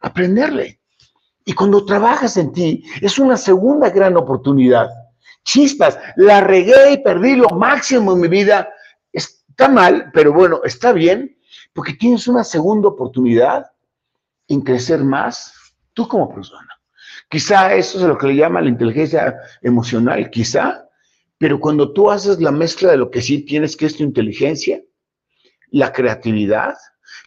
aprenderle. 0.00 0.80
Y 1.44 1.52
cuando 1.52 1.84
trabajas 1.84 2.36
en 2.36 2.52
ti, 2.52 2.84
es 3.00 3.18
una 3.18 3.36
segunda 3.36 3.90
gran 3.90 4.16
oportunidad 4.16 4.88
chispas, 5.46 5.98
la 6.16 6.42
regué 6.42 6.92
y 6.92 6.98
perdí 6.98 7.36
lo 7.36 7.48
máximo 7.50 8.12
en 8.12 8.20
mi 8.20 8.28
vida. 8.28 8.68
Está 9.12 9.68
mal, 9.68 10.10
pero 10.12 10.32
bueno, 10.32 10.60
está 10.64 10.92
bien, 10.92 11.38
porque 11.72 11.94
tienes 11.94 12.28
una 12.28 12.44
segunda 12.44 12.88
oportunidad 12.88 13.64
en 14.48 14.60
crecer 14.60 15.02
más 15.02 15.54
tú 15.94 16.06
como 16.06 16.34
persona. 16.34 16.68
Quizá 17.30 17.74
eso 17.74 17.98
es 17.98 18.04
lo 18.04 18.18
que 18.18 18.28
le 18.28 18.36
llama 18.36 18.60
la 18.60 18.68
inteligencia 18.68 19.36
emocional, 19.62 20.28
quizá, 20.30 20.86
pero 21.38 21.58
cuando 21.58 21.92
tú 21.92 22.10
haces 22.10 22.40
la 22.40 22.52
mezcla 22.52 22.90
de 22.90 22.98
lo 22.98 23.10
que 23.10 23.22
sí 23.22 23.42
tienes, 23.42 23.76
que 23.76 23.86
es 23.86 23.96
tu 23.96 24.02
inteligencia, 24.02 24.82
la 25.70 25.92
creatividad, 25.92 26.74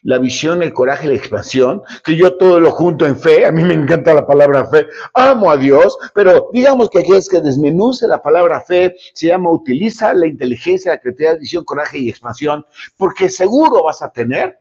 la 0.04 0.18
visión, 0.18 0.64
el 0.64 0.74
coraje, 0.74 1.08
la 1.08 1.16
expansión, 1.16 1.82
que 2.04 2.16
yo 2.16 2.36
todo 2.38 2.60
lo 2.60 2.72
junto 2.72 3.06
en 3.06 3.18
fe, 3.18 3.46
a 3.46 3.52
mí 3.52 3.64
me 3.64 3.74
encanta 3.74 4.14
la 4.14 4.26
palabra 4.26 4.66
fe, 4.68 4.88
amo 5.14 5.52
a 5.52 5.58
Dios, 5.58 5.98
pero 6.14 6.50
digamos 6.54 6.90
que 6.90 7.00
aquí 7.00 7.14
es 7.14 7.30
que 7.30 7.42
desmenuce 7.42 8.08
la 8.08 8.22
palabra 8.22 8.62
fe, 8.62 8.96
se 9.14 9.28
llama 9.28 9.52
utiliza 9.52 10.14
la 10.14 10.28
inteligencia, 10.28 10.92
la 10.92 11.00
creatividad, 11.00 11.40
visión, 11.40 11.64
coraje 11.64 12.00
y 12.00 12.10
expansión, 12.10 12.66
porque 12.98 13.30
seguro 13.30 13.84
vas 13.84 14.02
a 14.02 14.12
tener 14.12 14.60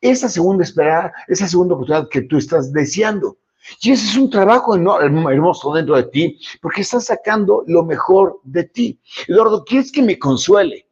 esa 0.00 0.28
segunda 0.28 0.64
esperada, 0.64 1.12
esa 1.28 1.46
segunda 1.46 1.74
oportunidad 1.74 2.08
que 2.08 2.22
tú 2.22 2.38
estás 2.38 2.72
deseando. 2.72 3.38
Y 3.80 3.92
ese 3.92 4.06
es 4.06 4.16
un 4.16 4.30
trabajo 4.30 4.74
hermoso 4.74 5.74
dentro 5.74 5.96
de 5.96 6.04
ti, 6.04 6.40
porque 6.60 6.80
estás 6.80 7.04
sacando 7.04 7.62
lo 7.66 7.84
mejor 7.84 8.40
de 8.42 8.64
ti. 8.64 9.00
Eduardo, 9.28 9.64
¿quieres 9.64 9.92
que 9.92 10.02
me 10.02 10.18
consuele? 10.18 10.86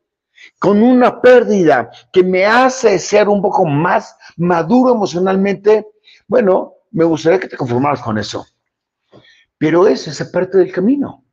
Con 0.58 0.82
una 0.82 1.20
pérdida 1.20 1.90
que 2.12 2.24
me 2.24 2.44
hace 2.44 2.98
ser 2.98 3.28
un 3.28 3.40
poco 3.40 3.64
más 3.64 4.16
maduro 4.36 4.94
emocionalmente, 4.94 5.86
bueno, 6.26 6.74
me 6.90 7.04
gustaría 7.04 7.38
que 7.38 7.48
te 7.48 7.56
conformaras 7.56 8.02
con 8.02 8.18
eso. 8.18 8.46
Pero 9.56 9.86
es 9.86 10.06
esa 10.08 10.30
parte 10.30 10.58
del 10.58 10.72
camino, 10.72 11.24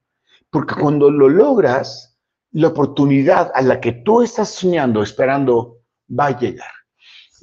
porque 0.49 0.75
cuando 0.75 1.09
lo 1.09 1.29
logras, 1.29 2.17
la 2.51 2.69
oportunidad 2.69 3.51
a 3.53 3.61
la 3.61 3.79
que 3.79 3.91
tú 3.91 4.21
estás 4.21 4.49
soñando, 4.49 5.03
esperando, 5.03 5.79
va 6.07 6.27
a 6.27 6.39
llegar. 6.39 6.71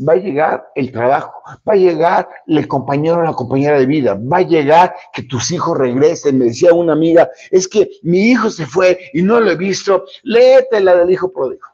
Va 0.09 0.15
a 0.15 0.17
llegar 0.17 0.65
el 0.75 0.91
trabajo, 0.91 1.33
va 1.69 1.75
a 1.75 1.77
llegar 1.77 2.29
el 2.47 2.67
compañero 2.67 3.19
o 3.19 3.23
la 3.23 3.35
compañera 3.35 3.79
de 3.79 3.87
vida, 3.87 4.15
va 4.15 4.39
a 4.39 4.43
llegar 4.43 4.95
que 5.13 5.23
tus 5.25 5.51
hijos 5.51 5.77
regresen. 5.77 6.39
Me 6.39 6.47
decía 6.47 6.73
una 6.73 6.95
amiga, 6.95 7.29
es 7.51 7.69
que 7.69 7.91
mi 8.03 8.31
hijo 8.31 8.51
se 8.51 8.67
fue 8.67 8.99
y 9.13 9.23
no 9.23 9.39
lo 9.39 9.51
he 9.51 9.57
visto, 9.57 10.05
léete 10.23 10.81
la 10.81 10.97
del 10.97 11.11
hijo 11.11 11.31
pródigo 11.31 11.72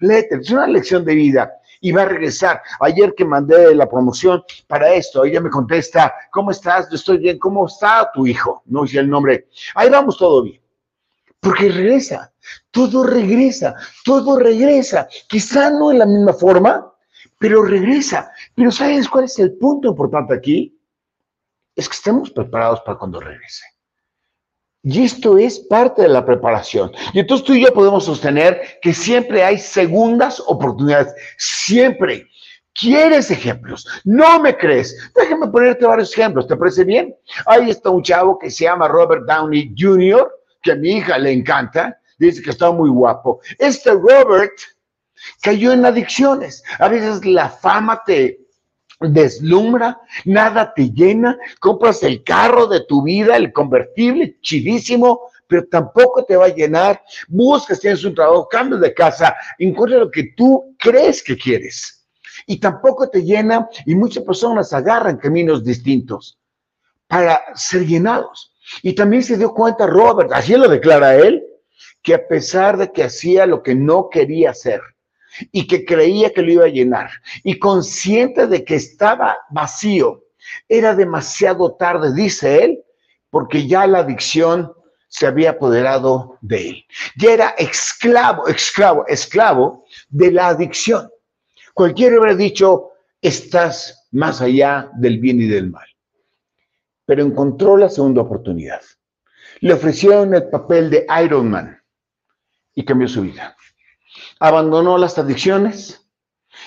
es 0.00 0.50
una 0.50 0.66
lección 0.66 1.04
de 1.04 1.14
vida 1.14 1.52
y 1.80 1.92
va 1.92 2.02
a 2.02 2.06
regresar. 2.06 2.62
Ayer 2.80 3.14
que 3.14 3.24
mandé 3.24 3.74
la 3.74 3.88
promoción 3.88 4.42
para 4.66 4.92
esto, 4.92 5.24
ella 5.24 5.40
me 5.40 5.50
contesta, 5.50 6.12
¿cómo 6.30 6.50
estás? 6.50 6.88
Yo 6.90 6.96
estoy 6.96 7.18
bien, 7.18 7.38
¿cómo 7.38 7.66
está 7.66 8.10
tu 8.12 8.26
hijo? 8.26 8.62
No 8.66 8.82
dice 8.82 8.98
el 8.98 9.08
nombre. 9.08 9.48
Ahí 9.74 9.88
vamos 9.90 10.16
todo 10.16 10.42
bien. 10.42 10.60
Porque 11.40 11.68
regresa, 11.70 12.32
todo 12.70 13.04
regresa, 13.04 13.74
todo 14.04 14.38
regresa. 14.38 15.08
Quizá 15.28 15.70
no 15.70 15.92
en 15.92 16.00
la 16.00 16.06
misma 16.06 16.32
forma, 16.32 16.92
pero 17.38 17.62
regresa. 17.62 18.32
Pero 18.54 18.72
¿sabes 18.72 19.08
cuál 19.08 19.24
es 19.24 19.38
el 19.38 19.52
punto 19.52 19.88
importante 19.88 20.34
aquí? 20.34 20.76
Es 21.76 21.88
que 21.88 21.94
estemos 21.94 22.30
preparados 22.30 22.80
para 22.80 22.98
cuando 22.98 23.20
regrese. 23.20 23.64
Y 24.82 25.04
esto 25.04 25.36
es 25.38 25.58
parte 25.58 26.02
de 26.02 26.08
la 26.08 26.24
preparación. 26.24 26.92
Y 27.12 27.20
entonces 27.20 27.46
tú 27.46 27.54
y 27.54 27.64
yo 27.64 27.72
podemos 27.72 28.04
sostener 28.04 28.78
que 28.80 28.94
siempre 28.94 29.42
hay 29.42 29.58
segundas 29.58 30.40
oportunidades. 30.46 31.12
Siempre. 31.36 32.26
¿Quieres 32.74 33.30
ejemplos? 33.32 33.88
¿No 34.04 34.38
me 34.38 34.56
crees? 34.56 34.96
Déjame 35.16 35.48
ponerte 35.48 35.84
varios 35.84 36.12
ejemplos. 36.12 36.46
¿Te 36.46 36.56
parece 36.56 36.84
bien? 36.84 37.14
Ahí 37.46 37.70
está 37.70 37.90
un 37.90 38.04
chavo 38.04 38.38
que 38.38 38.52
se 38.52 38.64
llama 38.64 38.86
Robert 38.86 39.24
Downey 39.26 39.74
Jr., 39.76 40.30
que 40.62 40.72
a 40.72 40.76
mi 40.76 40.92
hija 40.92 41.18
le 41.18 41.32
encanta. 41.32 41.98
Dice 42.18 42.40
que 42.40 42.50
está 42.50 42.70
muy 42.70 42.88
guapo. 42.88 43.40
Este 43.58 43.90
Robert 43.90 44.52
cayó 45.42 45.72
en 45.72 45.84
adicciones. 45.84 46.62
A 46.78 46.88
veces 46.88 47.24
la 47.24 47.48
fama 47.48 48.00
te, 48.06 48.38
deslumbra, 49.00 50.00
nada 50.24 50.72
te 50.74 50.90
llena, 50.90 51.38
compras 51.60 52.02
el 52.02 52.24
carro 52.24 52.66
de 52.66 52.84
tu 52.84 53.02
vida, 53.02 53.36
el 53.36 53.52
convertible, 53.52 54.38
chidísimo, 54.40 55.30
pero 55.46 55.66
tampoco 55.66 56.24
te 56.24 56.36
va 56.36 56.46
a 56.46 56.54
llenar, 56.54 57.02
buscas, 57.28 57.80
tienes 57.80 58.04
un 58.04 58.14
trabajo, 58.14 58.48
cambias 58.48 58.80
de 58.80 58.94
casa, 58.94 59.34
encuentras 59.58 60.00
lo 60.00 60.10
que 60.10 60.34
tú 60.36 60.76
crees 60.78 61.22
que 61.22 61.36
quieres. 61.36 62.06
Y 62.46 62.58
tampoco 62.60 63.08
te 63.08 63.22
llena 63.22 63.68
y 63.86 63.94
muchas 63.94 64.24
personas 64.24 64.72
agarran 64.72 65.16
caminos 65.16 65.64
distintos 65.64 66.38
para 67.06 67.40
ser 67.54 67.86
llenados. 67.86 68.52
Y 68.82 68.94
también 68.94 69.22
se 69.22 69.38
dio 69.38 69.52
cuenta 69.54 69.86
Robert, 69.86 70.30
así 70.32 70.54
lo 70.54 70.68
declara 70.68 71.16
él, 71.16 71.42
que 72.02 72.14
a 72.14 72.28
pesar 72.28 72.76
de 72.76 72.92
que 72.92 73.04
hacía 73.04 73.46
lo 73.46 73.62
que 73.62 73.74
no 73.74 74.08
quería 74.10 74.50
hacer, 74.50 74.80
y 75.52 75.66
que 75.66 75.84
creía 75.84 76.32
que 76.32 76.42
lo 76.42 76.52
iba 76.52 76.64
a 76.64 76.68
llenar 76.68 77.10
y 77.42 77.58
consciente 77.58 78.46
de 78.46 78.64
que 78.64 78.74
estaba 78.74 79.36
vacío. 79.50 80.24
Era 80.68 80.94
demasiado 80.94 81.74
tarde, 81.74 82.14
dice 82.14 82.64
él, 82.64 82.84
porque 83.30 83.66
ya 83.66 83.86
la 83.86 84.00
adicción 84.00 84.72
se 85.08 85.26
había 85.26 85.50
apoderado 85.50 86.38
de 86.40 86.68
él. 86.68 86.84
Ya 87.16 87.32
era 87.32 87.48
esclavo, 87.50 88.46
esclavo, 88.46 89.06
esclavo 89.06 89.84
de 90.08 90.30
la 90.32 90.48
adicción. 90.48 91.10
Cualquiera 91.74 92.18
hubiera 92.18 92.36
dicho, 92.36 92.90
estás 93.20 94.06
más 94.10 94.40
allá 94.40 94.90
del 94.94 95.18
bien 95.18 95.40
y 95.40 95.46
del 95.46 95.70
mal. 95.70 95.86
Pero 97.06 97.22
encontró 97.22 97.76
la 97.76 97.88
segunda 97.88 98.22
oportunidad. 98.22 98.82
Le 99.60 99.72
ofrecieron 99.72 100.34
el 100.34 100.48
papel 100.50 100.90
de 100.90 101.06
Iron 101.24 101.50
Man 101.50 101.82
y 102.74 102.84
cambió 102.84 103.08
su 103.08 103.22
vida. 103.22 103.56
Abandonó 104.40 104.98
las 104.98 105.18
adicciones 105.18 106.08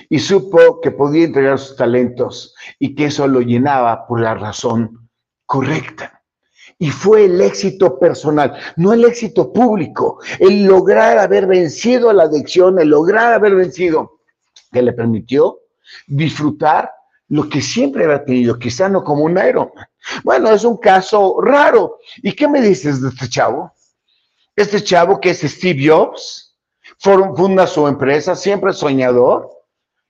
y 0.10 0.20
supo 0.20 0.82
que 0.82 0.92
podía 0.92 1.26
entregar 1.26 1.60
sus 1.60 1.76
talentos 1.76 2.56
y 2.80 2.96
que 2.96 3.06
eso 3.06 3.28
lo 3.28 3.42
llenaba 3.42 4.08
por 4.08 4.22
la 4.22 4.34
razón 4.34 5.10
correcta. 5.46 6.22
Y 6.78 6.90
fue 6.90 7.26
el 7.26 7.40
éxito 7.42 8.00
personal, 8.00 8.58
no 8.76 8.94
el 8.94 9.06
éxito 9.06 9.54
público, 9.54 10.20
el 10.40 10.66
lograr 10.66 11.18
haber 11.20 11.46
vencido 11.46 12.12
la 12.12 12.24
adicción, 12.24 12.80
el 12.80 12.90
lograr 12.90 13.34
haber 13.34 13.56
vencido, 13.56 14.22
que 14.72 14.82
le 14.82 14.94
permitió 14.94 15.60
disfrutar 16.08 16.92
lo 17.28 17.48
que 17.48 17.62
siempre 17.62 18.06
había 18.06 18.26
tenido, 18.26 18.58
quizá 18.58 18.90
no 18.90 19.04
como 19.04 19.24
un 19.24 19.38
Iron 19.38 19.72
Bueno, 20.24 20.52
es 20.52 20.64
un 20.64 20.78
caso 20.78 21.38
raro. 21.42 22.00
¿Y 22.18 22.34
qué 22.34 22.48
me 22.48 22.62
dices 22.62 23.02
de 23.02 23.10
este 23.10 23.30
chavo? 23.30 23.72
Este 24.56 24.84
chavo 24.84 25.20
que 25.20 25.30
es 25.30 25.40
Steve 25.40 25.88
Jobs, 25.88 26.51
funda 27.02 27.66
su 27.68 27.88
empresa, 27.88 28.36
siempre 28.36 28.74
soñador, 28.74 29.50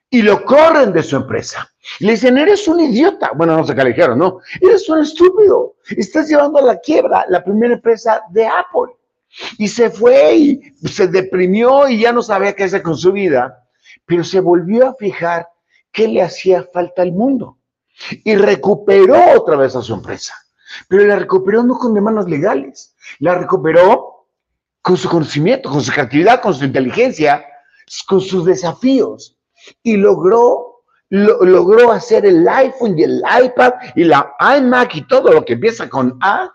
y 0.09 0.21
lo 0.21 0.43
corren 0.43 0.91
de 0.91 1.03
su 1.03 1.15
empresa. 1.15 1.71
Le 1.99 2.11
dicen, 2.11 2.37
eres 2.37 2.67
un 2.67 2.81
idiota. 2.81 3.31
Bueno, 3.33 3.55
no 3.55 3.63
le 3.63 3.85
dijeron, 3.85 4.19
¿no? 4.19 4.39
Eres 4.59 4.87
un 4.89 4.99
estúpido. 4.99 5.75
Estás 5.89 6.27
llevando 6.27 6.59
a 6.59 6.63
la 6.63 6.79
quiebra 6.79 7.25
la 7.29 7.43
primera 7.43 7.73
empresa 7.73 8.21
de 8.29 8.45
Apple. 8.45 8.93
Y 9.57 9.69
se 9.69 9.89
fue 9.89 10.35
y 10.35 10.61
se 10.85 11.07
deprimió 11.07 11.87
y 11.87 12.01
ya 12.01 12.11
no 12.11 12.21
sabía 12.21 12.53
qué 12.53 12.65
hacer 12.65 12.81
con 12.81 12.97
su 12.97 13.13
vida. 13.13 13.63
Pero 14.05 14.25
se 14.25 14.41
volvió 14.41 14.89
a 14.89 14.95
fijar 14.95 15.47
qué 15.93 16.09
le 16.09 16.21
hacía 16.21 16.67
falta 16.73 17.01
al 17.01 17.13
mundo. 17.13 17.57
Y 18.25 18.35
recuperó 18.35 19.17
otra 19.37 19.55
vez 19.55 19.75
a 19.77 19.81
su 19.81 19.93
empresa. 19.93 20.35
Pero 20.89 21.05
la 21.05 21.15
recuperó 21.15 21.63
no 21.63 21.77
con 21.77 21.93
demandas 21.93 22.27
legales. 22.27 22.95
La 23.19 23.35
recuperó 23.35 24.10
con 24.81 24.97
su 24.97 25.09
conocimiento, 25.09 25.69
con 25.69 25.81
su 25.81 25.91
creatividad, 25.91 26.41
con 26.41 26.53
su 26.53 26.65
inteligencia, 26.65 27.45
con 28.07 28.21
sus 28.21 28.45
desafíos. 28.45 29.37
Y 29.83 29.97
logró 29.97 30.71
logró 31.11 31.91
hacer 31.91 32.25
el 32.25 32.47
iPhone 32.47 32.97
y 32.97 33.03
el 33.03 33.21
iPad 33.43 33.73
y 33.95 34.05
la 34.05 34.33
iMac 34.57 34.95
y 34.95 35.01
todo 35.07 35.33
lo 35.33 35.43
que 35.43 35.53
empieza 35.53 35.89
con 35.89 36.17
A. 36.21 36.49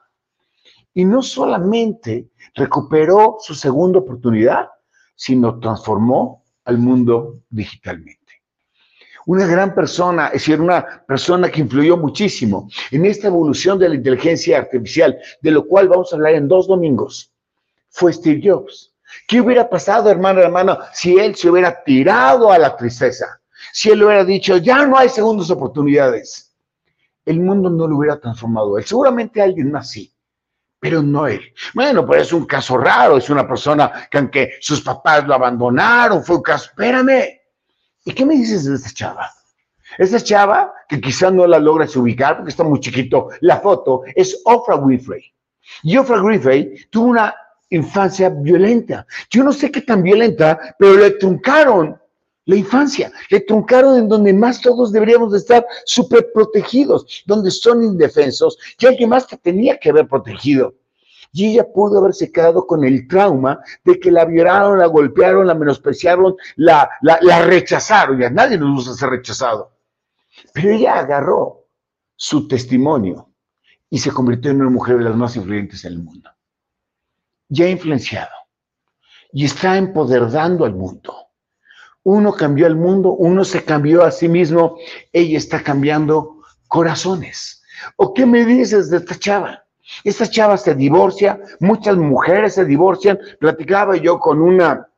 Y 0.95 1.05
no 1.05 1.23
solamente 1.23 2.31
recuperó 2.55 3.37
su 3.39 3.55
segunda 3.55 3.99
oportunidad, 3.99 4.69
sino 5.15 5.61
transformó 5.61 6.45
al 6.65 6.79
mundo 6.79 7.35
digitalmente. 7.51 8.21
Una 9.27 9.47
gran 9.47 9.75
persona, 9.75 10.29
es 10.29 10.35
decir, 10.35 10.61
una 10.61 11.05
persona 11.07 11.51
que 11.51 11.61
influyó 11.61 11.97
muchísimo 11.97 12.69
en 12.91 13.05
esta 13.05 13.27
evolución 13.27 13.79
de 13.79 13.89
la 13.91 13.97
inteligencia 13.97 14.59
artificial, 14.59 15.19
de 15.43 15.51
lo 15.51 15.67
cual 15.67 15.89
vamos 15.89 16.13
a 16.13 16.17
hablar 16.17 16.35
en 16.35 16.49
dos 16.49 16.67
domingos, 16.67 17.33
fue 17.97 18.13
Steve 18.13 18.43
Jobs. 18.45 18.93
¿Qué 19.27 19.41
hubiera 19.41 19.69
pasado, 19.69 20.11
hermano, 20.11 20.41
hermano, 20.41 20.79
si 20.93 21.19
él 21.19 21.35
se 21.35 21.49
hubiera 21.49 21.83
tirado 21.83 22.53
a 22.53 22.59
la 22.59 22.77
tristeza? 22.77 23.41
Si 23.73 23.91
él 23.91 24.05
hubiera 24.05 24.23
dicho, 24.23 24.59
ya 24.59 24.85
no 24.85 24.99
hay 24.99 25.09
segundas 25.09 25.51
oportunidades, 25.51 26.55
el 27.25 27.41
mundo 27.41 27.71
no 27.71 27.87
lo 27.87 27.97
hubiera 27.97 28.21
transformado 28.21 28.77
él. 28.77 28.85
Seguramente 28.85 29.41
alguien 29.41 29.73
más 29.73 29.91
sí, 29.91 30.15
pero 30.79 31.03
no 31.03 31.27
él. 31.27 31.41
Bueno, 31.75 32.05
pues 32.05 32.23
es 32.23 32.33
un 32.35 32.45
caso 32.45 32.77
raro, 32.77 33.17
es 33.17 33.31
una 33.31 33.49
persona 33.49 34.07
que 34.11 34.19
aunque 34.19 34.53
sus 34.61 34.83
papás 34.83 35.27
lo 35.27 35.35
abandonaron, 35.35 36.23
fue 36.23 36.37
un 36.37 36.43
caso, 36.43 36.69
espérame. 36.69 37.41
¿Y 38.05 38.13
qué 38.13 38.27
me 38.27 38.35
dices 38.35 38.67
de 38.67 38.75
esta 38.75 38.91
chava? 38.91 39.31
Esta 39.97 40.21
chava, 40.21 40.75
que 40.87 41.01
quizás 41.01 41.33
no 41.33 41.47
la 41.47 41.59
logras 41.59 41.97
ubicar 41.97 42.37
porque 42.37 42.51
está 42.51 42.63
muy 42.63 42.79
chiquito, 42.79 43.31
la 43.41 43.59
foto 43.59 44.03
es 44.15 44.39
Oprah 44.45 44.77
Winfrey. 44.77 45.33
Y 45.83 45.97
Oprah 45.97 46.23
Winfrey 46.23 46.87
tuvo 46.91 47.07
una 47.07 47.35
infancia 47.71 48.31
violenta. 48.31 49.07
Yo 49.31 49.43
no 49.43 49.53
sé 49.53 49.71
qué 49.71 49.81
tan 49.83 50.03
violenta, 50.03 50.77
pero 50.79 50.97
le 50.97 51.13
truncaron 51.13 51.99
la 52.47 52.57
infancia. 52.57 53.13
Le 53.31 53.41
truncaron 53.41 53.99
en 53.99 54.09
donde 54.09 54.33
más 54.33 54.61
todos 54.61 54.93
deberíamos 54.93 55.33
de 55.33 55.39
estar 55.39 55.67
súper 55.85 56.31
protegidos, 56.33 57.25
donde 57.27 57.51
son 57.51 57.83
indefensos, 57.83 58.57
y 58.79 58.87
alguien 58.87 59.11
más 59.11 59.27
te 59.27 59.37
tenía 59.37 59.79
que 59.79 59.91
haber 59.91 60.09
protegido. 60.09 60.75
Y 61.33 61.53
ella 61.53 61.67
pudo 61.71 61.99
haberse 61.99 62.33
quedado 62.33 62.67
con 62.67 62.85
el 62.85 63.07
trauma 63.09 63.61
de 63.85 63.99
que 64.01 64.11
la 64.11 64.25
violaron, 64.25 64.79
la 64.79 64.87
golpearon, 64.87 65.47
la 65.47 65.55
menospreciaron, 65.55 66.37
la, 66.55 66.89
la, 67.03 67.19
la 67.21 67.43
rechazaron. 67.43 68.21
Y 68.21 68.25
a 68.25 68.31
nadie 68.31 68.57
nos 68.57 68.75
gusta 68.75 68.95
ser 68.95 69.11
rechazado. 69.11 69.73
Pero 70.55 70.71
ella 70.71 70.99
agarró 70.99 71.67
su 72.15 72.49
testimonio 72.49 73.31
y 73.91 73.99
se 73.99 74.13
convirtió 74.13 74.51
en 74.51 74.63
una 74.63 74.71
mujer 74.71 74.97
de 74.97 75.05
las 75.05 75.17
más 75.17 75.37
influyentes 75.37 75.85
en 75.85 75.93
el 75.93 76.03
mundo. 76.03 76.31
Ya 77.49 77.69
influenciado 77.69 78.35
y 79.33 79.45
está 79.45 79.77
empoderando 79.77 80.65
al 80.65 80.75
mundo 80.75 81.27
uno 82.07 82.33
cambió 82.33 82.69
el 82.69 82.77
mundo, 82.77 83.15
uno 83.15 83.45
se 83.45 83.65
cambió 83.65 84.05
a 84.05 84.13
sí 84.13 84.29
mismo, 84.29 84.77
ella 85.13 85.37
está 85.37 85.61
cambiando 85.61 86.37
corazones. 86.69 87.65
¿O 87.97 88.15
qué 88.15 88.25
me 88.25 88.45
dices 88.45 88.91
de 88.91 88.99
esta 88.99 89.19
chava? 89.19 89.65
Esta 90.05 90.31
chava 90.31 90.57
se 90.57 90.77
divorcia, 90.77 91.41
muchas 91.59 91.97
mujeres 91.97 92.55
se 92.55 92.65
divorcian. 92.65 93.19
Platicaba 93.41 93.97
yo 93.97 94.21
con 94.21 94.41
una 94.41 94.89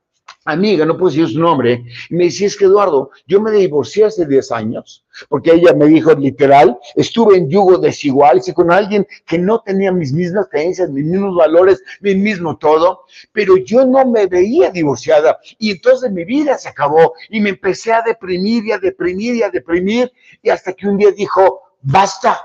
amiga, 0.52 0.84
no 0.84 0.96
puedo 0.96 1.10
decir 1.10 1.28
su 1.28 1.40
nombre, 1.40 1.84
me 2.10 2.24
decía, 2.24 2.46
es 2.46 2.56
que 2.56 2.64
Eduardo, 2.64 3.10
yo 3.26 3.40
me 3.40 3.50
divorcié 3.50 4.06
hace 4.06 4.26
10 4.26 4.52
años, 4.52 5.04
porque 5.28 5.52
ella 5.52 5.72
me 5.74 5.86
dijo 5.86 6.12
literal, 6.14 6.78
estuve 6.96 7.36
en 7.36 7.48
yugo 7.48 7.78
desigual, 7.78 8.40
y 8.44 8.52
con 8.52 8.72
alguien 8.72 9.06
que 9.26 9.38
no 9.38 9.60
tenía 9.60 9.92
mis 9.92 10.12
mismas 10.12 10.48
creencias, 10.50 10.90
mis 10.90 11.04
mismos 11.04 11.36
valores, 11.36 11.82
mi 12.00 12.14
mismo 12.14 12.56
todo, 12.56 13.02
pero 13.32 13.56
yo 13.58 13.84
no 13.84 14.06
me 14.06 14.26
veía 14.26 14.70
divorciada, 14.70 15.38
y 15.58 15.70
entonces 15.72 16.10
mi 16.10 16.24
vida 16.24 16.56
se 16.56 16.68
acabó, 16.68 17.12
y 17.28 17.40
me 17.40 17.50
empecé 17.50 17.92
a 17.92 18.02
deprimir 18.02 18.64
y 18.64 18.72
a 18.72 18.78
deprimir 18.78 19.34
y 19.36 19.42
a 19.42 19.50
deprimir, 19.50 20.12
y 20.42 20.50
hasta 20.50 20.72
que 20.72 20.88
un 20.88 20.96
día 20.96 21.10
dijo, 21.12 21.60
basta, 21.82 22.40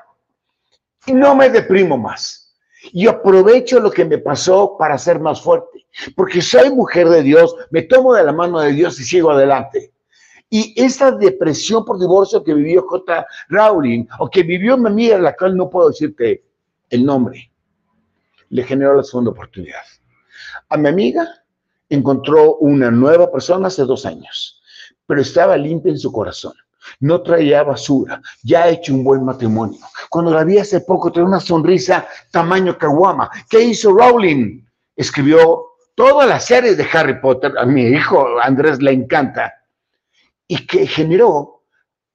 y 1.05 1.13
no 1.13 1.35
me 1.35 1.49
deprimo 1.49 1.97
más. 1.97 2.41
Y 2.91 3.07
aprovecho 3.07 3.79
lo 3.79 3.89
que 3.89 4.03
me 4.03 4.17
pasó 4.17 4.75
para 4.77 4.97
ser 4.97 5.19
más 5.19 5.41
fuerte, 5.41 5.72
porque 6.15 6.41
soy 6.41 6.71
mujer 6.71 7.09
de 7.09 7.23
Dios, 7.23 7.55
me 7.71 7.83
tomo 7.83 8.13
de 8.13 8.23
la 8.23 8.33
mano 8.33 8.59
de 8.59 8.71
Dios 8.73 8.99
y 8.99 9.03
sigo 9.03 9.31
adelante. 9.31 9.91
Y 10.49 10.73
esa 10.81 11.11
depresión 11.11 11.83
por 11.83 11.99
divorcio 11.99 12.43
que 12.43 12.53
vivió 12.53 12.85
J. 12.87 13.25
Rowling, 13.49 14.05
o 14.19 14.29
que 14.29 14.43
vivió 14.43 14.77
mi 14.77 14.87
amiga, 14.87 15.17
la 15.17 15.35
cual 15.35 15.55
no 15.55 15.69
puedo 15.69 15.89
decirte 15.89 16.43
el 16.89 17.05
nombre, 17.05 17.51
le 18.49 18.63
generó 18.63 18.95
la 18.95 19.03
segunda 19.03 19.31
oportunidad. 19.31 19.81
A 20.69 20.77
mi 20.77 20.89
amiga 20.89 21.27
encontró 21.89 22.57
una 22.57 22.91
nueva 22.91 23.31
persona 23.31 23.67
hace 23.67 23.83
dos 23.83 24.05
años, 24.05 24.61
pero 25.07 25.21
estaba 25.21 25.57
limpia 25.57 25.91
en 25.91 25.97
su 25.97 26.11
corazón 26.11 26.53
no 26.99 27.21
traía 27.21 27.63
basura, 27.63 28.21
ya 28.43 28.63
ha 28.63 28.69
hecho 28.69 28.93
un 28.93 29.03
buen 29.03 29.23
matrimonio. 29.23 29.79
Cuando 30.09 30.31
la 30.31 30.43
vi 30.43 30.57
hace 30.57 30.81
poco, 30.81 31.11
traía 31.11 31.27
una 31.27 31.39
sonrisa 31.39 32.07
tamaño 32.31 32.77
caguama. 32.77 33.29
¿Qué 33.49 33.61
hizo 33.61 33.91
Rowling? 33.93 34.61
Escribió 34.95 35.72
toda 35.95 36.25
la 36.25 36.39
serie 36.39 36.75
de 36.75 36.87
Harry 36.91 37.19
Potter, 37.19 37.53
a 37.57 37.65
mi 37.65 37.83
hijo 37.83 38.39
Andrés 38.41 38.81
le 38.81 38.91
encanta, 38.91 39.53
y 40.47 40.65
que 40.65 40.87
generó 40.87 41.63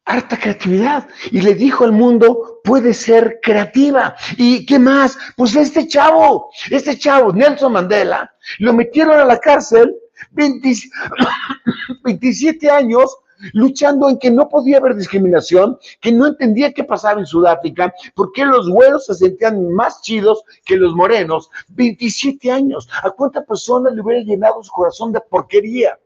harta 0.05 0.39
creatividad 0.39 1.07
y 1.31 1.43
le 1.43 1.55
dijo 1.55 1.85
al 1.85 1.93
mundo, 1.93 2.61
puede 2.65 2.95
ser 2.95 3.41
creativa. 3.43 4.17
¿Y 4.37 4.65
qué 4.65 4.79
más? 4.79 5.19
Pues 5.37 5.55
este 5.55 5.87
chavo, 5.87 6.51
este 6.71 6.99
chavo, 6.99 7.33
Nelson 7.33 7.73
Mandela, 7.73 8.33
lo 8.59 8.73
metieron 8.73 9.21
a 9.21 9.25
la 9.25 9.39
cárcel 9.39 9.95
27 10.31 12.71
años 12.71 13.15
luchando 13.53 14.09
en 14.09 14.19
que 14.19 14.31
no 14.31 14.49
podía 14.49 14.79
haber 14.79 14.97
discriminación, 14.97 15.79
que 16.01 16.13
no 16.13 16.27
entendía 16.27 16.73
qué 16.73 16.85
pasaba 16.85 17.21
en 17.21 17.27
Sudáfrica, 17.27 17.93
por 18.15 18.33
qué 18.33 18.45
los 18.45 18.69
güeros 18.69 19.07
se 19.07 19.15
sentían 19.15 19.73
más 19.73 20.03
chidos 20.03 20.43
que 20.65 20.77
los 20.77 20.95
morenos. 20.95 21.51
27 21.69 22.51
años. 22.51 22.89
¿A 23.03 23.11
cuántas 23.11 23.45
personas 23.45 23.95
le 23.95 24.03
hubiera 24.03 24.23
llenado 24.23 24.63
su 24.63 24.73
corazón 24.73 25.13
de 25.13 25.21
porquería? 25.21 25.99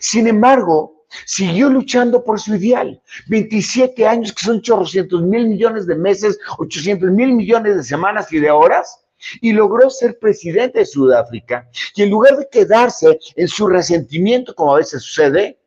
Sin 0.00 0.26
embargo, 0.26 1.04
siguió 1.24 1.68
luchando 1.68 2.22
por 2.22 2.40
su 2.40 2.56
ideal. 2.56 3.00
27 3.28 4.06
años, 4.06 4.32
que 4.32 4.44
son 4.44 4.58
800 4.58 5.22
mil 5.22 5.48
millones 5.48 5.86
de 5.86 5.94
meses, 5.94 6.38
800 6.58 7.10
mil 7.10 7.32
millones 7.32 7.76
de 7.76 7.82
semanas 7.82 8.32
y 8.32 8.38
de 8.40 8.50
horas, 8.50 9.00
y 9.40 9.52
logró 9.52 9.88
ser 9.90 10.18
presidente 10.18 10.80
de 10.80 10.86
Sudáfrica. 10.86 11.68
Y 11.94 12.02
en 12.02 12.10
lugar 12.10 12.36
de 12.36 12.48
quedarse 12.50 13.18
en 13.34 13.48
su 13.48 13.66
resentimiento, 13.66 14.54
como 14.54 14.74
a 14.74 14.78
veces 14.78 15.02
sucede, 15.02 15.58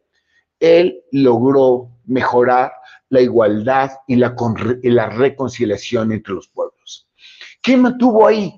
él 0.59 1.03
logró 1.11 1.89
mejorar 2.05 2.71
la 3.09 3.21
igualdad 3.21 3.91
y 4.07 4.15
la, 4.15 5.09
reconciliación 5.09 6.11
entre 6.11 6.33
los 6.33 6.47
pueblos. 6.47 7.07
¿Qué 7.61 7.77
mantuvo 7.77 8.27
ahí? 8.27 8.55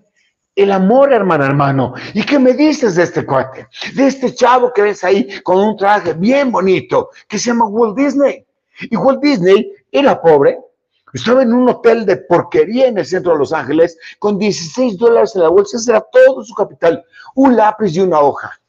el 0.54 0.72
amor, 0.74 1.14
hermano, 1.14 1.46
hermano. 1.46 1.94
¿Y 2.14 2.24
qué 2.24 2.38
me 2.38 2.54
dices 2.54 2.96
de 2.96 3.04
este 3.04 3.26
cuate? 3.26 3.68
De 3.96 4.08
este 4.08 4.36
chavo 4.36 4.72
que 4.74 4.82
ves 4.82 5.04
ahí 5.04 5.42
con 5.42 5.58
un 5.58 5.78
traje 5.78 6.14
bien 6.14 6.52
bonito 6.52 7.10
que 7.28 7.40
se 7.40 7.50
llama 7.50 7.66
Walt 7.68 7.98
Disney. 7.98 8.46
Y 8.82 8.96
Walt 8.98 9.22
Disney 9.22 9.72
era 9.92 10.22
pobre, 10.22 10.60
estaba 11.14 11.44
en 11.44 11.54
un 11.54 11.70
hotel 11.70 12.06
de 12.06 12.18
porquería 12.18 12.88
en 12.88 12.98
el 12.98 13.06
centro 13.06 13.34
de 13.34 13.40
Los 13.40 13.54
Ángeles 13.54 13.98
con 14.20 14.38
16 14.38 14.98
dólares 14.98 15.36
en 15.36 15.44
la 15.44 15.50
bolsa, 15.50 15.78
ese 15.78 15.92
era 15.92 16.06
todo 16.12 16.44
su 16.44 16.54
capital, 16.54 17.04
un 17.36 17.56
lápiz 17.56 17.96
y 17.96 18.00
una 18.00 18.20
hoja. 18.20 18.60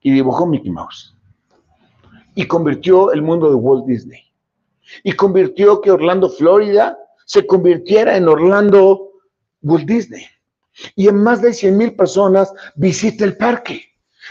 Y 0.00 0.12
dibujó 0.12 0.46
Mickey 0.46 0.70
Mouse. 0.70 1.17
Y 2.38 2.46
convirtió 2.46 3.10
el 3.10 3.20
mundo 3.20 3.48
de 3.48 3.56
Walt 3.56 3.84
Disney. 3.84 4.22
Y 5.02 5.10
convirtió 5.10 5.80
que 5.80 5.90
Orlando, 5.90 6.30
Florida, 6.30 6.96
se 7.26 7.44
convirtiera 7.44 8.16
en 8.16 8.28
Orlando, 8.28 9.10
Walt 9.60 9.88
Disney. 9.88 10.22
Y 10.94 11.08
en 11.08 11.20
más 11.20 11.42
de 11.42 11.52
100 11.52 11.76
mil 11.76 11.96
personas 11.96 12.52
visita 12.76 13.24
el 13.24 13.36
parque. 13.36 13.82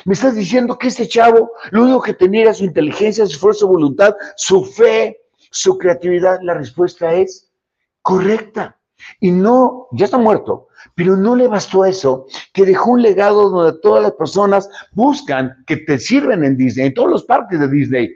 Me 0.05 0.13
estás 0.13 0.35
diciendo 0.35 0.77
que 0.77 0.87
ese 0.87 1.05
chavo, 1.05 1.51
lo 1.71 1.83
único 1.83 2.01
que 2.01 2.13
tenía 2.13 2.43
era 2.43 2.53
su 2.53 2.63
inteligencia, 2.63 3.25
su 3.25 3.37
fuerza 3.39 3.65
de 3.65 3.73
voluntad, 3.73 4.15
su 4.37 4.63
fe, 4.63 5.19
su 5.51 5.77
creatividad. 5.77 6.39
La 6.43 6.53
respuesta 6.53 7.13
es 7.13 7.51
correcta. 8.01 8.79
Y 9.19 9.31
no, 9.31 9.89
ya 9.91 10.05
está 10.05 10.17
muerto, 10.17 10.66
pero 10.95 11.15
no 11.15 11.35
le 11.35 11.47
bastó 11.47 11.85
eso, 11.85 12.27
que 12.53 12.65
dejó 12.65 12.91
un 12.91 13.01
legado 13.01 13.49
donde 13.49 13.79
todas 13.79 14.03
las 14.03 14.13
personas 14.13 14.69
buscan 14.93 15.63
que 15.65 15.77
te 15.77 15.99
sirven 15.99 16.43
en 16.43 16.57
Disney, 16.57 16.87
en 16.87 16.93
todos 16.93 17.09
los 17.09 17.23
parques 17.23 17.59
de 17.59 17.67
Disney, 17.67 18.09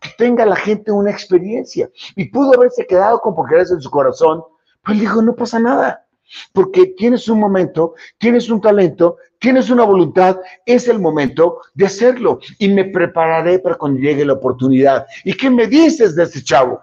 que 0.00 0.10
tenga 0.18 0.44
la 0.46 0.56
gente 0.56 0.90
una 0.92 1.10
experiencia. 1.10 1.90
Y 2.16 2.26
pudo 2.26 2.54
haberse 2.54 2.86
quedado 2.86 3.20
con 3.20 3.34
porquerías 3.34 3.70
en 3.70 3.80
su 3.80 3.90
corazón, 3.90 4.42
pues 4.84 5.00
dijo, 5.00 5.22
no 5.22 5.34
pasa 5.34 5.58
nada, 5.58 6.06
porque 6.52 6.86
tienes 6.96 7.28
un 7.28 7.38
momento, 7.38 7.94
tienes 8.18 8.50
un 8.50 8.60
talento, 8.60 9.16
tienes 9.38 9.70
una 9.70 9.84
voluntad, 9.84 10.38
es 10.66 10.88
el 10.88 10.98
momento 10.98 11.60
de 11.74 11.86
hacerlo 11.86 12.40
y 12.58 12.68
me 12.68 12.84
prepararé 12.84 13.58
para 13.58 13.76
cuando 13.76 14.00
llegue 14.00 14.24
la 14.24 14.34
oportunidad. 14.34 15.06
¿Y 15.24 15.34
qué 15.36 15.50
me 15.50 15.66
dices 15.66 16.14
de 16.16 16.24
este 16.24 16.42
chavo? 16.42 16.80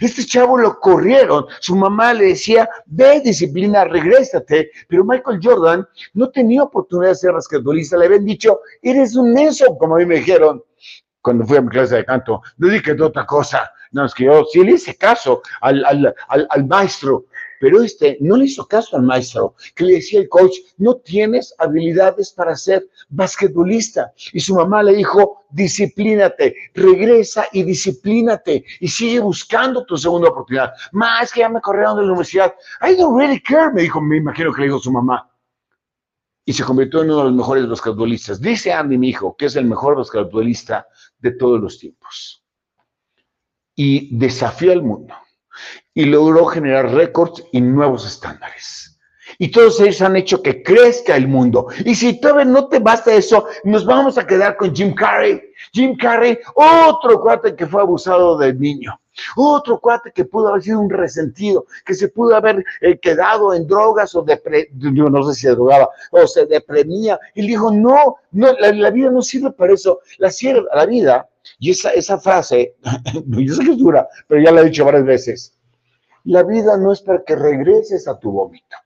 Este 0.00 0.24
chavo 0.24 0.58
lo 0.58 0.78
corrieron, 0.80 1.46
su 1.60 1.76
mamá 1.76 2.14
le 2.14 2.26
decía, 2.26 2.68
ve 2.86 3.20
disciplina, 3.20 3.84
regrésate, 3.84 4.70
pero 4.88 5.04
Michael 5.04 5.40
Jordan 5.42 5.86
no 6.14 6.30
tenía 6.30 6.62
oportunidad 6.62 7.10
de 7.10 7.16
ser 7.16 7.32
basquetbolista, 7.32 7.96
le 7.96 8.06
habían 8.06 8.24
dicho, 8.24 8.60
eres 8.82 9.14
un 9.14 9.32
menso, 9.32 9.76
como 9.78 9.96
a 9.96 9.98
mí 9.98 10.06
me 10.06 10.16
dijeron 10.16 10.62
cuando 11.24 11.46
fui 11.46 11.56
a 11.56 11.62
mi 11.62 11.70
clase 11.70 11.96
de 11.96 12.04
canto, 12.04 12.42
dedíquete 12.58 13.02
a 13.02 13.06
otra 13.06 13.24
cosa. 13.24 13.72
No, 13.92 14.04
es 14.04 14.12
que 14.12 14.24
yo 14.24 14.44
sí 14.52 14.62
le 14.62 14.72
hice 14.72 14.94
caso 14.96 15.40
al, 15.62 15.82
al, 15.86 16.14
al 16.28 16.66
maestro, 16.66 17.24
pero 17.60 17.82
este 17.82 18.18
no 18.20 18.36
le 18.36 18.46
hizo 18.46 18.66
caso 18.66 18.96
al 18.96 19.02
maestro, 19.02 19.54
que 19.74 19.84
le 19.84 19.94
decía 19.94 20.20
el 20.20 20.28
coach, 20.28 20.56
no 20.78 20.96
tienes 20.96 21.54
habilidades 21.58 22.32
para 22.32 22.56
ser 22.56 22.88
basquetbolista. 23.08 24.12
Y 24.32 24.40
su 24.40 24.54
mamá 24.54 24.82
le 24.82 24.94
dijo, 24.94 25.44
disciplínate, 25.50 26.54
regresa 26.74 27.46
y 27.52 27.62
disciplínate 27.62 28.64
y 28.80 28.88
sigue 28.88 29.20
buscando 29.20 29.84
tu 29.84 29.96
segunda 29.96 30.28
oportunidad. 30.28 30.72
Más 30.92 31.32
que 31.32 31.40
ya 31.40 31.48
me 31.48 31.60
corrieron 31.60 31.96
de 31.96 32.02
la 32.02 32.08
universidad. 32.08 32.54
I 32.82 32.96
don't 32.96 33.18
really 33.18 33.40
care, 33.40 33.72
me 33.72 33.82
dijo, 33.82 34.00
me 34.00 34.16
imagino 34.16 34.52
que 34.52 34.62
le 34.62 34.66
dijo 34.68 34.80
su 34.80 34.92
mamá. 34.92 35.30
Y 36.46 36.52
se 36.52 36.64
convirtió 36.64 37.02
en 37.02 37.10
uno 37.10 37.18
de 37.18 37.24
los 37.24 37.34
mejores 37.34 37.68
basquetbolistas. 37.68 38.40
Dice 38.40 38.72
Andy, 38.72 38.98
mi 38.98 39.08
hijo, 39.08 39.34
que 39.36 39.46
es 39.46 39.56
el 39.56 39.64
mejor 39.64 39.96
basquetbolista 39.96 40.86
de 41.18 41.30
todos 41.32 41.60
los 41.60 41.78
tiempos. 41.78 42.44
Y 43.74 44.14
desafió 44.16 44.72
al 44.72 44.82
mundo 44.82 45.14
y 45.94 46.04
logró 46.04 46.44
generar 46.46 46.92
récords 46.92 47.44
y 47.52 47.60
nuevos 47.60 48.04
estándares. 48.06 48.98
Y 49.38 49.50
todos 49.50 49.80
ellos 49.80 50.02
han 50.02 50.16
hecho 50.16 50.42
que 50.42 50.62
crezca 50.62 51.16
el 51.16 51.28
mundo. 51.28 51.68
Y 51.84 51.94
si 51.94 52.20
todavía 52.20 52.44
no 52.44 52.68
te 52.68 52.78
basta 52.78 53.12
eso, 53.12 53.46
nos 53.64 53.84
vamos 53.84 54.18
a 54.18 54.26
quedar 54.26 54.56
con 54.56 54.74
Jim 54.74 54.94
Carrey. 54.94 55.40
Jim 55.72 55.96
Carrey, 55.96 56.38
otro 56.54 57.20
cuate 57.20 57.56
que 57.56 57.66
fue 57.66 57.80
abusado 57.80 58.36
del 58.36 58.58
niño. 58.58 58.98
Otro 59.36 59.80
cuate 59.80 60.12
que 60.12 60.24
pudo 60.24 60.48
haber 60.48 60.62
sido 60.62 60.80
un 60.80 60.90
resentido, 60.90 61.66
que 61.86 61.94
se 61.94 62.08
pudo 62.08 62.34
haber 62.34 62.64
eh, 62.80 62.98
quedado 62.98 63.54
en 63.54 63.66
drogas 63.66 64.14
o 64.16 64.22
depre, 64.22 64.68
yo 64.72 65.08
no 65.08 65.22
sé 65.22 65.34
si 65.34 65.40
se 65.42 65.50
drogaba 65.50 65.88
o 66.10 66.26
se 66.26 66.46
deprimía. 66.46 67.18
Y 67.34 67.46
dijo, 67.46 67.70
no, 67.72 68.16
no 68.32 68.52
la, 68.58 68.90
vida 68.90 69.10
no 69.10 69.22
sirve 69.22 69.52
para 69.52 69.72
eso. 69.72 70.00
La, 70.18 70.30
la 70.74 70.86
vida, 70.86 71.28
y 71.60 71.70
esa, 71.70 71.90
esa 71.90 72.18
frase, 72.18 72.74
yo 73.26 73.54
sé 73.54 73.64
que 73.64 73.70
es 73.72 73.78
dura, 73.78 74.06
pero 74.26 74.42
ya 74.42 74.50
la 74.50 74.62
he 74.62 74.64
dicho 74.64 74.84
varias 74.84 75.04
veces 75.04 75.54
la 76.24 76.42
vida 76.42 76.76
no 76.76 76.92
es 76.92 77.02
para 77.02 77.22
que 77.22 77.36
regreses 77.36 78.08
a 78.08 78.18
tu 78.18 78.32
vómito. 78.32 78.76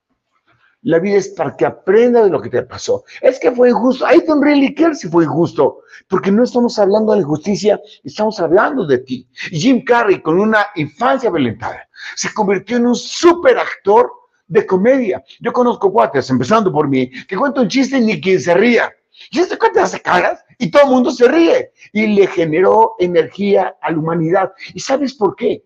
La 0.83 0.99
vida 1.01 1.17
es 1.17 1.29
para 1.29 1.57
que 1.57 1.67
aprendas 1.67 2.25
de 2.25 2.31
lo 2.31 2.41
que 2.41 2.51
te 2.51 2.63
pasó. 2.63 3.05
Es 3.21 3.39
que 3.41 3.51
fue 3.51 3.71
injusto. 3.71 4.07
I 4.09 4.21
don't 4.27 4.43
really 4.43 4.75
care 4.75 4.95
si 4.95 5.09
fue 5.09 5.25
injusto, 5.25 5.81
porque 6.09 6.31
no 6.31 6.45
estamos 6.45 6.79
hablando 6.79 7.13
de 7.13 7.19
la 7.19 7.23
injusticia, 7.23 7.81
estamos 8.05 8.39
hablando 8.39 8.87
de 8.87 8.99
ti. 8.99 9.29
Jim 9.51 9.85
Carrey, 9.85 10.21
con 10.23 10.39
una 10.39 10.67
infancia 10.77 11.31
violentada, 11.31 11.89
se 12.15 12.33
convirtió 12.33 12.77
en 12.77 12.87
un 12.87 12.95
super 12.95 13.59
actor 13.59 14.11
de 14.47 14.65
comedia. 14.65 15.23
Yo 15.41 15.53
conozco 15.53 15.93
cuates, 15.93 16.31
empezando 16.31 16.73
por 16.73 16.89
mí, 16.89 17.11
que 17.27 17.37
cuenta 17.37 17.61
un 17.61 17.69
chiste 17.69 17.99
y 17.99 18.01
ni 18.01 18.21
quien 18.21 18.41
se 18.41 18.55
ría. 18.55 18.91
Y 19.31 19.41
este 19.41 19.59
cuate 19.59 19.81
hace 19.81 20.01
caras 20.01 20.45
y 20.59 20.71
todo 20.71 20.85
el 20.85 20.91
mundo 20.91 21.11
se 21.11 21.27
ríe. 21.27 21.73
Y 21.93 22.07
le 22.07 22.29
generó 22.29 22.95
energía 23.01 23.77
a 23.83 23.91
la 23.91 23.99
humanidad. 23.99 24.53
¿Y 24.75 24.81
sabes 24.81 25.15
por 25.15 25.35
qué? 25.35 25.65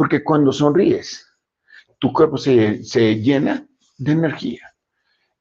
Porque 0.00 0.24
cuando 0.24 0.50
sonríes, 0.50 1.26
tu 1.98 2.10
cuerpo 2.10 2.38
se, 2.38 2.78
llena 3.16 3.66
de 3.98 4.12
energía. 4.12 4.72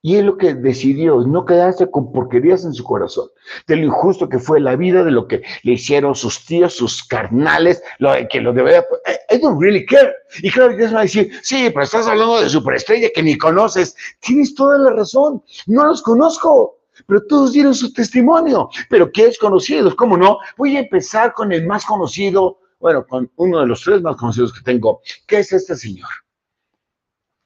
Y 0.02 0.18
es 0.18 0.26
lo 0.26 0.36
que 0.36 0.54
decidió, 0.54 1.22
no 1.22 1.46
quedarse 1.46 1.90
con 1.90 2.12
porquerías 2.12 2.66
en 2.66 2.74
su 2.74 2.84
corazón, 2.84 3.30
de 3.68 3.78
lo 3.78 3.86
injusto 3.86 4.28
que 4.28 4.38
fue 4.38 4.60
la 4.60 4.76
vida, 4.76 5.06
de 5.06 5.12
lo 5.12 5.30
que 5.30 5.44
le 5.64 5.72
hicieron 5.72 6.14
sus 6.14 6.46
tíos, 6.46 6.74
sus 6.74 7.06
carnales, 7.06 7.82
lo 8.00 8.12
que 8.30 8.42
lo 8.42 8.52
debería. 8.52 8.86
I 9.32 9.38
don't 9.38 9.62
really 9.62 9.86
care. 9.86 10.14
Y 10.44 10.52
claro, 10.52 10.74
se 10.78 10.94
va 10.94 11.00
a 11.00 11.04
decir, 11.04 11.32
sí, 11.42 11.70
pero 11.70 11.84
estás 11.84 12.06
hablando 12.08 12.42
de 12.42 12.50
superestrella 12.50 13.08
que 13.16 13.24
ni 13.24 13.38
conoces. 13.38 13.96
Tienes 14.20 14.56
toda 14.56 14.78
la 14.78 14.90
razón, 14.90 15.42
no 15.68 15.86
los 15.86 16.02
conozco, 16.02 16.82
pero 17.08 17.26
todos 17.28 17.54
dieron 17.54 17.74
su 17.74 17.94
testimonio. 17.94 18.70
Pero 18.90 19.10
¿qué 19.10 19.28
es 19.28 19.38
conocido? 19.40 19.96
¿Cómo 19.96 20.18
no? 20.18 20.38
Voy 20.58 20.76
a 20.76 20.82
empezar 20.82 21.34
con 21.34 21.54
el 21.54 21.66
más 21.66 21.86
conocido 21.86 22.60
bueno, 22.80 23.06
con 23.06 23.32
uno 23.36 23.60
de 23.60 23.68
los 23.68 23.82
tres 23.82 24.02
más 24.02 24.16
conocidos 24.16 24.54
que 24.54 24.62
tengo. 24.62 25.02
¿Qué 25.28 25.40
es 25.40 25.52
este 25.52 25.76
señor? 25.76 26.10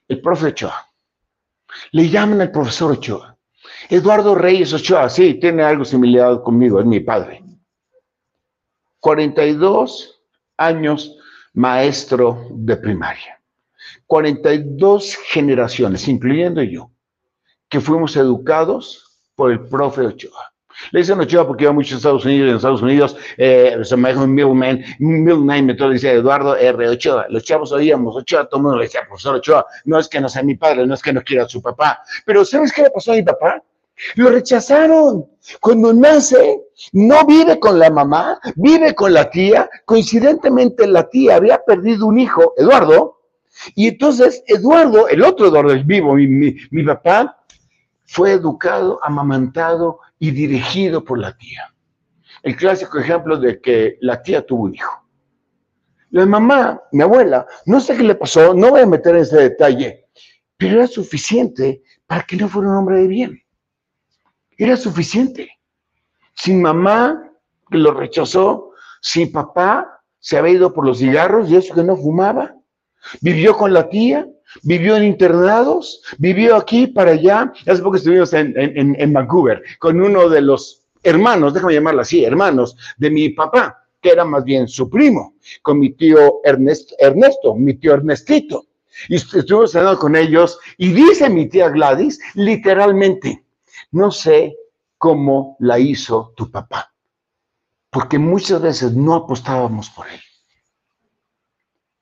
El 0.08 0.22
profe 0.22 0.48
Ochoa. 0.48 0.88
Le 1.92 2.10
llaman 2.10 2.42
el 2.42 2.52
profesor 2.52 2.92
Ochoa. 2.92 3.38
Eduardo 3.90 4.36
Reyes 4.36 4.74
Ochoa, 4.74 5.10
sí, 5.10 5.36
tiene 5.36 5.64
algo 5.64 5.84
similar 5.84 6.42
conmigo, 6.44 6.80
es 6.80 6.86
mi 6.86 7.00
padre. 7.00 7.44
42 9.00 10.22
años 10.58 11.18
maestro 11.54 12.48
de 12.52 12.78
primaria. 12.78 13.42
42 14.06 15.18
generaciones, 15.28 16.08
incluyendo 16.08 16.62
yo, 16.62 16.92
que 17.68 17.82
fuimos 17.82 18.16
educados 18.16 19.20
por 19.36 19.52
el 19.52 19.68
profe 19.68 20.02
Ochoa. 20.02 20.53
Le 20.92 21.00
dicen 21.00 21.20
Ochoa 21.20 21.48
porque 21.48 21.64
iba 21.64 21.74
mucho 21.74 21.96
a 21.96 21.98
Estados 21.98 22.26
Unidos 22.26 22.48
y 22.48 22.50
en 22.50 22.56
Estados 22.56 22.82
Unidos 22.82 23.18
eh, 23.38 23.78
se 23.84 23.98
me 23.98 24.10
dijo 24.10 24.24
un 24.24 24.34
middleman, 24.34 24.84
middleman, 25.00 25.66
me 25.66 25.74
dice 25.74 26.12
Eduardo 26.12 26.56
R. 26.56 26.90
Ochoa. 26.90 27.26
Los 27.30 27.44
chavos 27.44 27.72
oíamos 27.72 28.16
Ochoa, 28.16 28.46
todo 28.46 28.58
el 28.58 28.64
mundo 28.64 28.78
le 28.78 28.86
decía, 28.86 29.02
profesor 29.08 29.36
Ochoa, 29.36 29.66
no 29.86 30.00
es 30.00 30.08
que 30.08 30.20
no 30.20 30.30
sea 30.30 30.44
mi 30.44 30.56
padre, 30.56 30.86
no 30.86 30.94
es 30.94 31.02
que 31.02 31.14
no 31.14 31.22
quiera 31.22 31.44
a 31.44 31.50
su 31.50 31.62
papá. 31.62 32.02
Pero 32.26 32.46
¿sabes 32.46 32.72
qué 32.72 32.84
le 32.84 32.90
pasó 32.90 33.12
a 33.12 33.16
mi 33.16 33.24
papá? 33.24 33.62
Lo 34.16 34.30
rechazaron. 34.30 35.26
Cuando 35.60 35.94
nace, 35.94 36.62
no 36.94 37.26
vive 37.26 37.60
con 37.60 37.80
la 37.80 37.90
mamá, 37.90 38.40
vive 38.56 38.96
con 38.96 39.14
la 39.14 39.30
tía. 39.30 39.70
Coincidentemente, 39.86 40.88
la 40.88 41.10
tía 41.10 41.36
había 41.36 41.64
perdido 41.64 42.08
un 42.08 42.20
hijo, 42.20 42.54
Eduardo, 42.58 43.20
y 43.76 43.88
entonces 43.88 44.44
Eduardo, 44.48 45.08
el 45.08 45.24
otro 45.24 45.48
Eduardo, 45.48 45.72
el 45.72 45.84
vivo, 45.84 46.16
mi, 46.16 46.28
mi, 46.28 46.56
mi 46.72 46.84
papá, 46.84 47.38
fue 48.06 48.34
educado, 48.34 49.00
amamantado 49.04 50.00
y 50.24 50.32
dirigido 50.32 51.04
por 51.04 51.20
la 51.20 51.36
tía. 51.36 51.76
El 52.44 52.56
clásico 52.56 52.98
ejemplo 52.98 53.36
de 53.36 53.60
que 53.60 53.98
la 54.00 54.22
tía 54.22 54.46
tuvo 54.46 54.64
un 54.64 54.74
hijo. 54.74 55.06
La 56.12 56.26
mamá, 56.26 56.82
mi 56.94 57.04
abuela, 57.04 57.46
no 57.66 57.82
sé 57.82 57.98
qué 57.98 58.04
le 58.04 58.16
pasó, 58.16 58.54
no 58.54 58.70
voy 58.70 58.80
a 58.80 58.86
meter 58.86 59.18
en 59.18 59.24
ese 59.24 59.36
detalle, 59.36 60.08
pero 60.56 60.76
era 60.78 60.88
suficiente 60.88 61.84
para 62.08 62.24
que 62.24 62.38
no 62.38 62.48
fuera 62.48 62.70
un 62.70 62.78
hombre 62.78 63.02
de 63.02 63.08
bien. 63.08 63.44
Era 64.58 64.78
suficiente. 64.78 65.60
Sin 66.36 66.62
mamá, 66.62 67.30
que 67.70 67.78
lo 67.78 67.92
rechazó, 67.92 68.72
sin 69.02 69.30
papá, 69.30 70.06
se 70.20 70.38
había 70.38 70.54
ido 70.54 70.74
por 70.74 70.86
los 70.86 71.00
cigarros 71.00 71.50
y 71.50 71.58
eso 71.58 71.76
que 71.76 71.84
no 71.84 71.98
fumaba. 71.98 72.56
Vivió 73.20 73.58
con 73.58 73.74
la 73.74 73.90
tía, 73.90 74.26
vivió 74.62 74.96
en 74.98 75.04
internados, 75.04 76.02
vivió 76.18 76.56
aquí 76.56 76.88
para 76.88 77.12
allá. 77.12 77.52
Hace 77.66 77.82
poco 77.82 77.98
estuvimos 77.98 78.34
en, 78.34 78.54
en, 78.58 79.14
Vancouver 79.14 79.62
con 79.80 80.02
uno 80.02 80.30
de 80.30 80.42
los 80.42 80.84
hermanos, 81.02 81.54
déjame 81.54 81.74
llamarlo 81.74 82.02
así, 82.02 82.24
hermanos 82.24 82.78
de 82.98 83.10
mi 83.10 83.30
papá, 83.30 83.86
que 84.02 84.10
era 84.10 84.26
más 84.26 84.44
bien 84.44 84.68
su 84.68 84.90
primo, 84.90 85.36
con 85.62 85.80
mi 85.80 85.92
tío 85.92 86.42
Ernesto, 86.44 87.56
mi 87.56 87.74
tío 87.76 87.94
Ernestito. 87.94 88.66
Y 89.10 89.16
estuvimos 89.16 89.72
cenando 89.72 89.98
con 89.98 90.16
ellos 90.16 90.60
y 90.78 90.94
dice 90.94 91.30
mi 91.30 91.48
tía 91.50 91.70
Gladys, 91.70 92.20
literalmente, 92.36 93.44
no 93.92 94.12
sé 94.12 94.56
cómo 94.98 95.58
la 95.60 95.80
hizo 95.80 96.34
tu 96.36 96.50
papá, 96.52 96.94
porque 97.90 98.20
muchas 98.20 98.62
veces 98.62 98.94
no 98.94 99.16
apostábamos 99.16 99.90
por 99.90 100.08
él. 100.08 100.22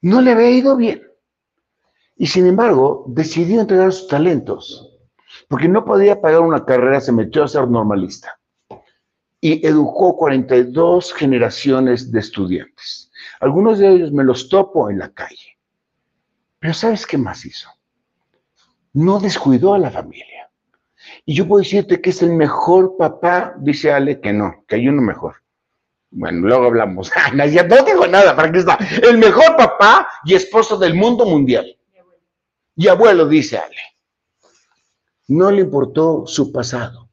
No 0.01 0.21
le 0.21 0.31
había 0.31 0.49
ido 0.49 0.75
bien. 0.75 1.10
Y 2.21 2.27
sin 2.27 2.45
embargo, 2.45 3.03
decidió 3.07 3.61
entregar 3.61 3.91
sus 3.91 4.07
talentos, 4.07 4.95
porque 5.47 5.67
no 5.67 5.83
podía 5.83 6.21
pagar 6.21 6.41
una 6.41 6.63
carrera, 6.63 7.01
se 7.01 7.11
metió 7.11 7.43
a 7.43 7.47
ser 7.47 7.67
normalista. 7.67 8.39
Y 9.39 9.65
educó 9.65 10.15
42 10.17 11.15
generaciones 11.15 12.11
de 12.11 12.19
estudiantes. 12.19 13.11
Algunos 13.39 13.79
de 13.79 13.89
ellos 13.89 14.11
me 14.11 14.23
los 14.23 14.49
topo 14.49 14.91
en 14.91 14.99
la 14.99 15.09
calle. 15.09 15.57
Pero 16.59 16.75
¿sabes 16.75 17.07
qué 17.07 17.17
más 17.17 17.43
hizo? 17.43 17.69
No 18.93 19.19
descuidó 19.19 19.73
a 19.73 19.79
la 19.79 19.89
familia. 19.89 20.47
Y 21.25 21.33
yo 21.33 21.47
puedo 21.47 21.63
decirte 21.63 22.01
que 22.01 22.11
es 22.11 22.21
el 22.21 22.33
mejor 22.33 22.97
papá, 22.97 23.55
dice 23.57 23.91
Ale, 23.91 24.21
que 24.21 24.31
no, 24.31 24.63
que 24.67 24.75
hay 24.75 24.87
uno 24.87 25.01
mejor. 25.01 25.37
Bueno, 26.11 26.41
luego 26.47 26.67
hablamos. 26.67 27.11
no 27.33 27.47
digo 27.47 28.05
nada, 28.05 28.35
para 28.35 28.51
qué 28.51 28.59
está. 28.59 28.77
El 29.01 29.17
mejor 29.17 29.57
papá 29.57 30.07
y 30.23 30.35
esposo 30.35 30.77
del 30.77 30.93
mundo 30.93 31.25
mundial. 31.25 31.77
Y 32.75 32.87
abuelo, 32.87 33.27
dice 33.27 33.57
Ale. 33.57 33.75
No 35.27 35.51
le 35.51 35.61
importó 35.61 36.25
su 36.25 36.51
pasado. 36.51 37.09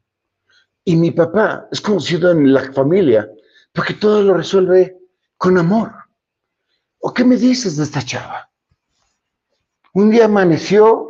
Y 0.84 0.96
mi 0.96 1.10
papá 1.10 1.68
es 1.70 1.80
conocido 1.80 2.30
en 2.30 2.52
la 2.52 2.72
familia 2.72 3.28
porque 3.72 3.94
todo 3.94 4.22
lo 4.22 4.34
resuelve 4.34 4.98
con 5.36 5.58
amor. 5.58 5.92
¿O 7.00 7.12
qué 7.12 7.24
me 7.24 7.36
dices 7.36 7.76
de 7.76 7.84
esta 7.84 8.02
chava? 8.02 8.50
Un 9.94 10.10
día 10.10 10.24
amaneció, 10.24 11.08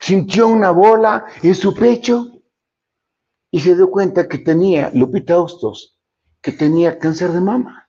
sintió 0.00 0.48
una 0.48 0.70
bola 0.70 1.26
en 1.42 1.54
su 1.54 1.74
pecho 1.74 2.42
y 3.50 3.60
se 3.60 3.76
dio 3.76 3.90
cuenta 3.90 4.28
que 4.28 4.38
tenía, 4.38 4.90
Lupita 4.94 5.38
Hostos, 5.38 5.98
que 6.40 6.52
tenía 6.52 6.98
cáncer 6.98 7.30
de 7.32 7.40
mama. 7.40 7.88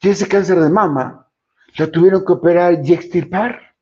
Y 0.00 0.08
ese 0.10 0.28
cáncer 0.28 0.60
de 0.60 0.68
mama 0.68 1.30
la 1.78 1.90
tuvieron 1.90 2.24
que 2.24 2.32
operar 2.32 2.80
y 2.84 2.92
extirpar. 2.92 3.75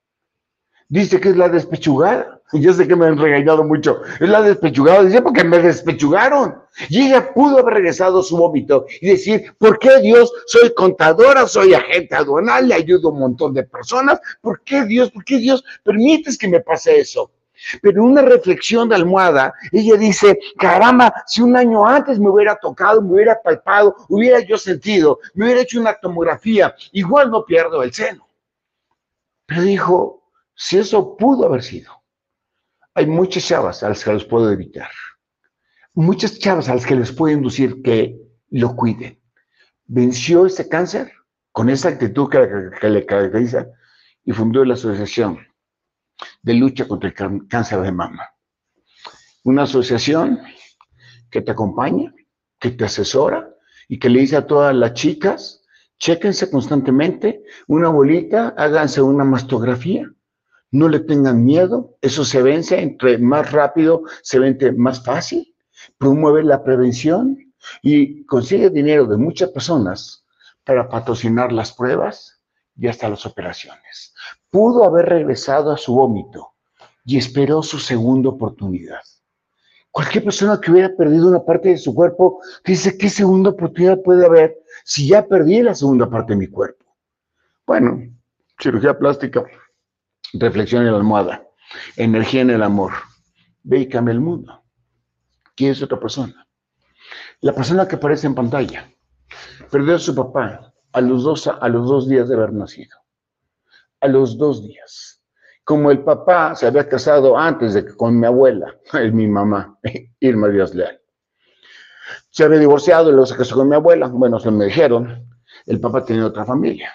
Dice 0.95 1.21
que 1.21 1.31
es 1.31 1.37
la 1.37 1.49
despechugada. 1.49 2.41
Yo 2.53 2.73
sé 2.73 2.87
que 2.87 2.95
me 2.95 3.07
han 3.07 3.19
regañado 3.19 3.65
mucho. 3.65 4.03
Es 4.21 4.29
la 4.29 4.43
despechugada. 4.43 5.03
Dice, 5.03 5.23
porque 5.23 5.43
me 5.43 5.59
despechugaron. 5.59 6.55
Y 6.89 7.09
ella 7.09 7.35
pudo 7.35 7.59
haber 7.59 7.75
regresado 7.75 8.23
su 8.23 8.37
vómito 8.37 8.87
y 9.01 9.09
decir, 9.09 9.53
¿por 9.59 9.81
qué 9.81 9.99
Dios? 9.99 10.33
Soy 10.47 10.73
contadora, 10.73 11.49
soy 11.49 11.75
agente 11.75 12.15
aduanal, 12.15 12.69
le 12.69 12.75
ayudo 12.75 13.09
a 13.09 13.11
un 13.11 13.19
montón 13.19 13.53
de 13.55 13.65
personas. 13.65 14.21
¿Por 14.41 14.61
qué 14.61 14.85
Dios? 14.85 15.11
¿Por 15.11 15.25
qué 15.25 15.39
Dios 15.39 15.65
permites 15.83 16.39
que 16.39 16.47
me 16.47 16.61
pase 16.61 17.01
eso? 17.01 17.33
Pero 17.83 18.05
en 18.05 18.11
una 18.11 18.23
reflexión 18.23 18.89
de 18.89 18.95
almohada, 18.95 19.53
ella 19.73 19.97
dice, 19.97 20.39
caramba, 20.57 21.13
si 21.27 21.43
un 21.43 21.57
año 21.57 21.85
antes 21.85 22.21
me 22.21 22.31
hubiera 22.31 22.55
tocado, 22.55 23.03
me 23.03 23.15
hubiera 23.15 23.43
palpado, 23.43 23.97
hubiera 24.09 24.39
yo 24.39 24.57
sentido, 24.57 25.19
me 25.35 25.47
hubiera 25.47 25.63
hecho 25.63 25.81
una 25.81 25.95
tomografía, 25.95 26.73
igual 26.93 27.33
no 27.33 27.45
pierdo 27.45 27.83
el 27.83 27.93
seno. 27.93 28.29
Pero 29.47 29.63
dijo, 29.63 30.24
si 30.55 30.79
eso 30.79 31.17
pudo 31.17 31.47
haber 31.47 31.63
sido, 31.63 31.93
hay 32.95 33.07
muchas 33.07 33.47
chavas 33.47 33.83
a 33.83 33.89
las 33.89 34.05
que 34.05 34.13
los 34.13 34.25
puedo 34.25 34.51
evitar. 34.51 34.91
Muchas 35.95 36.39
chavas 36.39 36.69
a 36.69 36.75
las 36.75 36.87
que 36.87 36.95
les 36.95 37.13
puedo 37.13 37.35
inducir 37.35 37.83
que 37.83 38.17
lo 38.51 38.77
cuiden. 38.77 39.21
Venció 39.87 40.47
ese 40.47 40.69
cáncer 40.69 41.13
con 41.53 41.69
esa 41.71 41.89
actitud 41.89 42.29
que, 42.29 42.71
que 42.81 42.89
le 42.89 43.05
caracteriza 43.05 43.67
y 44.25 44.33
fundó 44.33 44.65
la 44.65 44.75
asociación 44.75 45.39
de 46.43 46.55
lucha 46.55 46.87
contra 46.87 47.11
el 47.11 47.49
cáncer 47.49 47.81
de 47.81 47.93
mama. 47.93 48.29
Una 49.43 49.65
asociación 49.65 50.41
que 51.31 51.43
te 51.43 51.51
acompaña, 51.51 52.15
que 52.59 52.71
te 52.71 52.85
asesora 52.85 53.51
y 53.89 53.99
que 53.99 54.09
le 54.09 54.21
dice 54.21 54.37
a 54.37 54.47
todas 54.47 54.75
las 54.75 54.95
chicas, 54.95 55.65
chéquense 55.99 56.51
constantemente, 56.51 57.43
una 57.67 57.89
bolita, 57.89 58.55
háganse 58.57 59.03
una 59.03 59.25
mastografía, 59.25 60.11
no 60.75 60.89
le 60.89 61.01
tengan 61.01 61.45
miedo, 61.45 61.97
eso 62.01 62.25
se 62.25 62.43
vence, 62.43 62.81
entre 62.81 63.19
más 63.19 63.53
rápido 63.53 64.03
se 64.23 64.39
vence 64.39 64.73
más 64.73 65.05
fácil, 65.05 65.55
promueve 65.99 66.43
la 66.43 66.63
prevención 66.63 67.39
y 67.83 68.25
consigue 68.27 68.71
dinero 68.71 69.07
de 69.07 69.17
muchas 69.17 69.51
personas 69.51 70.25
para 70.65 70.89
patrocinar 70.89 71.53
las 71.53 71.73
pruebas 71.73 72.41
y 72.77 72.89
hasta 72.89 73.09
las 73.09 73.25
operaciones 73.25 74.15
pudo 74.55 74.85
haber 74.85 75.07
regresado 75.07 75.73
a 75.73 75.77
su 75.77 75.93
vómito 75.97 76.53
y 77.05 77.19
esperó 77.19 77.61
su 77.61 77.81
segunda 77.81 78.29
oportunidad. 78.29 79.01
Cualquier 79.91 80.23
persona 80.23 80.61
que 80.61 80.71
hubiera 80.71 80.95
perdido 80.95 81.27
una 81.27 81.45
parte 81.45 81.71
de 81.71 81.77
su 81.77 81.93
cuerpo 81.93 82.41
dice, 82.65 82.97
¿qué 82.97 83.11
segunda 83.11 83.51
oportunidad 83.51 84.01
puede 84.03 84.25
haber 84.25 84.57
si 84.85 85.09
ya 85.09 85.27
perdí 85.27 85.61
la 85.61 85.75
segunda 85.75 86.09
parte 86.09 86.35
de 86.35 86.39
mi 86.39 86.47
cuerpo? 86.47 86.85
Bueno, 87.67 88.01
cirugía 88.61 88.97
plástica, 88.97 89.45
reflexión 90.39 90.83
en 90.83 90.93
la 90.93 90.99
almohada, 90.99 91.47
energía 91.97 92.43
en 92.43 92.51
el 92.51 92.63
amor. 92.63 92.93
Ve 93.63 93.81
y 93.81 93.89
cambia 93.89 94.13
el 94.13 94.21
mundo. 94.21 94.63
¿Quién 95.57 95.73
es 95.73 95.83
otra 95.83 95.99
persona? 95.99 96.47
La 97.41 97.53
persona 97.53 97.87
que 97.89 97.97
aparece 97.97 98.27
en 98.27 98.35
pantalla 98.35 98.91
perdió 99.71 99.97
a 99.97 99.99
su 99.99 100.15
papá 100.15 100.73
a 100.93 101.01
los 101.01 101.23
dos, 101.23 101.47
a 101.47 101.69
los 101.69 101.89
dos 101.89 102.09
días 102.09 102.29
de 102.29 102.35
haber 102.35 102.53
nacido 102.53 103.05
a 104.05 104.09
los 104.09 104.37
dos 104.37 104.63
días. 104.63 105.23
Como 105.65 105.91
el 105.91 106.05
papá 106.05 106.55
se 106.55 106.67
había 106.67 106.87
casado 106.87 107.39
antes 107.39 107.73
de 107.73 107.87
que 107.87 107.97
con 107.97 108.21
mi 108.21 108.27
abuela, 108.27 108.77
es 108.93 109.13
mi 109.13 109.27
mamá, 109.27 109.79
Irma 110.21 110.49
Díaz 110.49 110.75
Leal. 110.75 111.01
Se 112.29 112.45
había 112.45 112.59
divorciado 112.59 113.09
y 113.09 113.13
luego 113.13 113.27
se 113.27 113.37
casó 113.37 113.57
con 113.57 113.69
mi 113.69 113.75
abuela. 113.75 114.09
Bueno, 114.09 114.39
se 114.39 114.51
me 114.51 114.67
dijeron, 114.67 115.27
el 115.67 115.81
papá 115.81 116.05
tenía 116.05 116.27
otra 116.27 116.45
familia. 116.45 116.93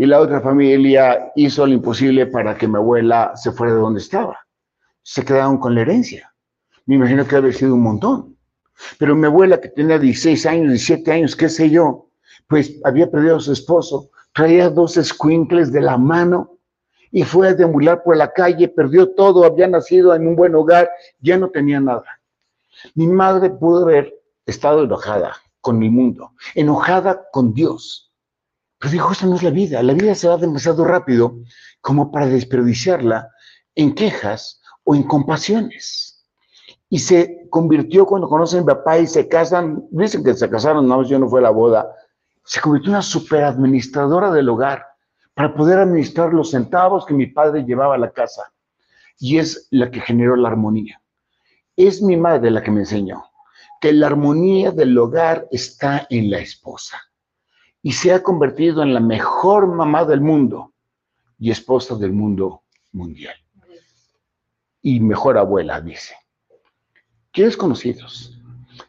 Y 0.00 0.06
la 0.06 0.20
otra 0.20 0.40
familia 0.40 1.32
hizo 1.34 1.66
lo 1.66 1.72
imposible 1.72 2.26
para 2.26 2.56
que 2.56 2.68
mi 2.68 2.76
abuela 2.76 3.32
se 3.34 3.50
fuera 3.50 3.74
de 3.74 3.80
donde 3.80 3.98
estaba. 3.98 4.38
Se 5.02 5.24
quedaron 5.24 5.58
con 5.58 5.74
la 5.74 5.80
herencia. 5.80 6.32
Me 6.86 6.94
imagino 6.94 7.26
que 7.26 7.34
había 7.34 7.52
sido 7.52 7.74
un 7.74 7.82
montón. 7.82 8.36
Pero 8.96 9.16
mi 9.16 9.26
abuela, 9.26 9.60
que 9.60 9.70
tenía 9.70 9.98
16 9.98 10.46
años, 10.46 10.68
17 10.68 11.10
años, 11.10 11.34
qué 11.34 11.48
sé 11.48 11.68
yo, 11.68 12.10
pues 12.46 12.80
había 12.84 13.10
perdido 13.10 13.38
a 13.38 13.40
su 13.40 13.52
esposo, 13.52 14.10
traía 14.32 14.70
dos 14.70 14.96
escuincles 14.96 15.72
de 15.72 15.80
la 15.80 15.98
mano 15.98 16.60
y 17.10 17.24
fue 17.24 17.48
a 17.48 17.54
deambular 17.54 18.04
por 18.04 18.16
la 18.16 18.32
calle, 18.32 18.68
perdió 18.68 19.10
todo, 19.16 19.44
había 19.44 19.66
nacido 19.66 20.14
en 20.14 20.28
un 20.28 20.36
buen 20.36 20.54
hogar, 20.54 20.88
ya 21.18 21.36
no 21.36 21.50
tenía 21.50 21.80
nada. 21.80 22.20
Mi 22.94 23.08
madre 23.08 23.50
pudo 23.50 23.82
haber 23.82 24.14
estado 24.46 24.84
enojada 24.84 25.34
con 25.60 25.76
mi 25.76 25.90
mundo, 25.90 26.30
enojada 26.54 27.26
con 27.32 27.52
Dios. 27.52 28.07
Pero 28.78 28.92
dijo, 28.92 29.12
esta 29.12 29.26
no 29.26 29.36
es 29.36 29.42
la 29.42 29.50
vida, 29.50 29.82
la 29.82 29.92
vida 29.92 30.14
se 30.14 30.28
va 30.28 30.36
demasiado 30.36 30.84
rápido 30.84 31.38
como 31.80 32.12
para 32.12 32.26
desperdiciarla 32.26 33.30
en 33.74 33.94
quejas 33.94 34.60
o 34.84 34.94
en 34.94 35.02
compasiones. 35.02 36.26
Y 36.88 37.00
se 37.00 37.46
convirtió 37.50 38.06
cuando 38.06 38.28
conocen 38.28 38.60
a 38.60 38.62
mi 38.62 38.66
papá 38.68 38.98
y 38.98 39.06
se 39.06 39.28
casan, 39.28 39.84
dicen 39.90 40.24
que 40.24 40.34
se 40.34 40.48
casaron, 40.48 40.86
no, 40.88 41.02
yo 41.02 41.18
no 41.18 41.28
fue 41.28 41.42
la 41.42 41.50
boda, 41.50 41.90
se 42.44 42.60
convirtió 42.60 42.88
en 42.88 42.94
una 42.94 43.02
superadministradora 43.02 44.30
del 44.30 44.48
hogar 44.48 44.86
para 45.34 45.54
poder 45.54 45.78
administrar 45.78 46.32
los 46.32 46.50
centavos 46.50 47.04
que 47.04 47.14
mi 47.14 47.26
padre 47.26 47.64
llevaba 47.64 47.96
a 47.96 47.98
la 47.98 48.10
casa. 48.10 48.42
Y 49.18 49.38
es 49.38 49.66
la 49.70 49.90
que 49.90 50.00
generó 50.00 50.36
la 50.36 50.48
armonía. 50.48 51.00
Es 51.76 52.00
mi 52.00 52.16
madre 52.16 52.50
la 52.50 52.62
que 52.62 52.70
me 52.70 52.80
enseñó 52.80 53.24
que 53.80 53.92
la 53.92 54.08
armonía 54.08 54.72
del 54.72 54.96
hogar 54.98 55.46
está 55.50 56.06
en 56.10 56.30
la 56.30 56.38
esposa. 56.38 57.00
Y 57.82 57.92
se 57.92 58.12
ha 58.12 58.22
convertido 58.22 58.82
en 58.82 58.92
la 58.92 59.00
mejor 59.00 59.66
mamá 59.66 60.04
del 60.04 60.20
mundo 60.20 60.72
y 61.38 61.50
esposa 61.50 61.94
del 61.96 62.12
mundo 62.12 62.64
mundial. 62.92 63.36
Y 64.82 65.00
mejor 65.00 65.38
abuela, 65.38 65.80
dice. 65.80 66.14
¿Quieres 67.30 67.56
conocidos? 67.56 68.36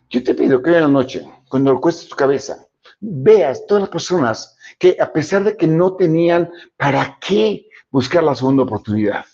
Yo 0.09 0.23
te 0.23 0.33
pido 0.33 0.61
que 0.61 0.71
hoy 0.71 0.77
en 0.77 0.81
la 0.81 0.87
noche, 0.87 1.29
cuando 1.49 1.73
recuestes 1.73 2.09
tu 2.09 2.15
cabeza, 2.15 2.65
veas 2.99 3.65
todas 3.67 3.81
las 3.81 3.89
personas 3.89 4.57
que 4.79 4.97
a 4.99 5.11
pesar 5.11 5.43
de 5.43 5.55
que 5.55 5.67
no 5.67 5.95
tenían 5.95 6.49
para 6.77 7.17
qué 7.19 7.67
buscar 7.91 8.23
la 8.23 8.35
segunda 8.35 8.63
oportunidad, 8.63 9.25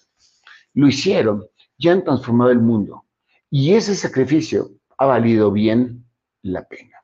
lo 0.74 0.88
hicieron, 0.88 1.46
ya 1.78 1.94
han 1.94 2.04
transformado 2.04 2.52
el 2.52 2.60
mundo. 2.60 3.06
Y 3.50 3.74
ese 3.74 3.96
sacrificio 3.96 4.72
ha 4.98 5.06
valido 5.06 5.52
bien 5.52 6.06
la 6.42 6.68
pena. 6.68 6.95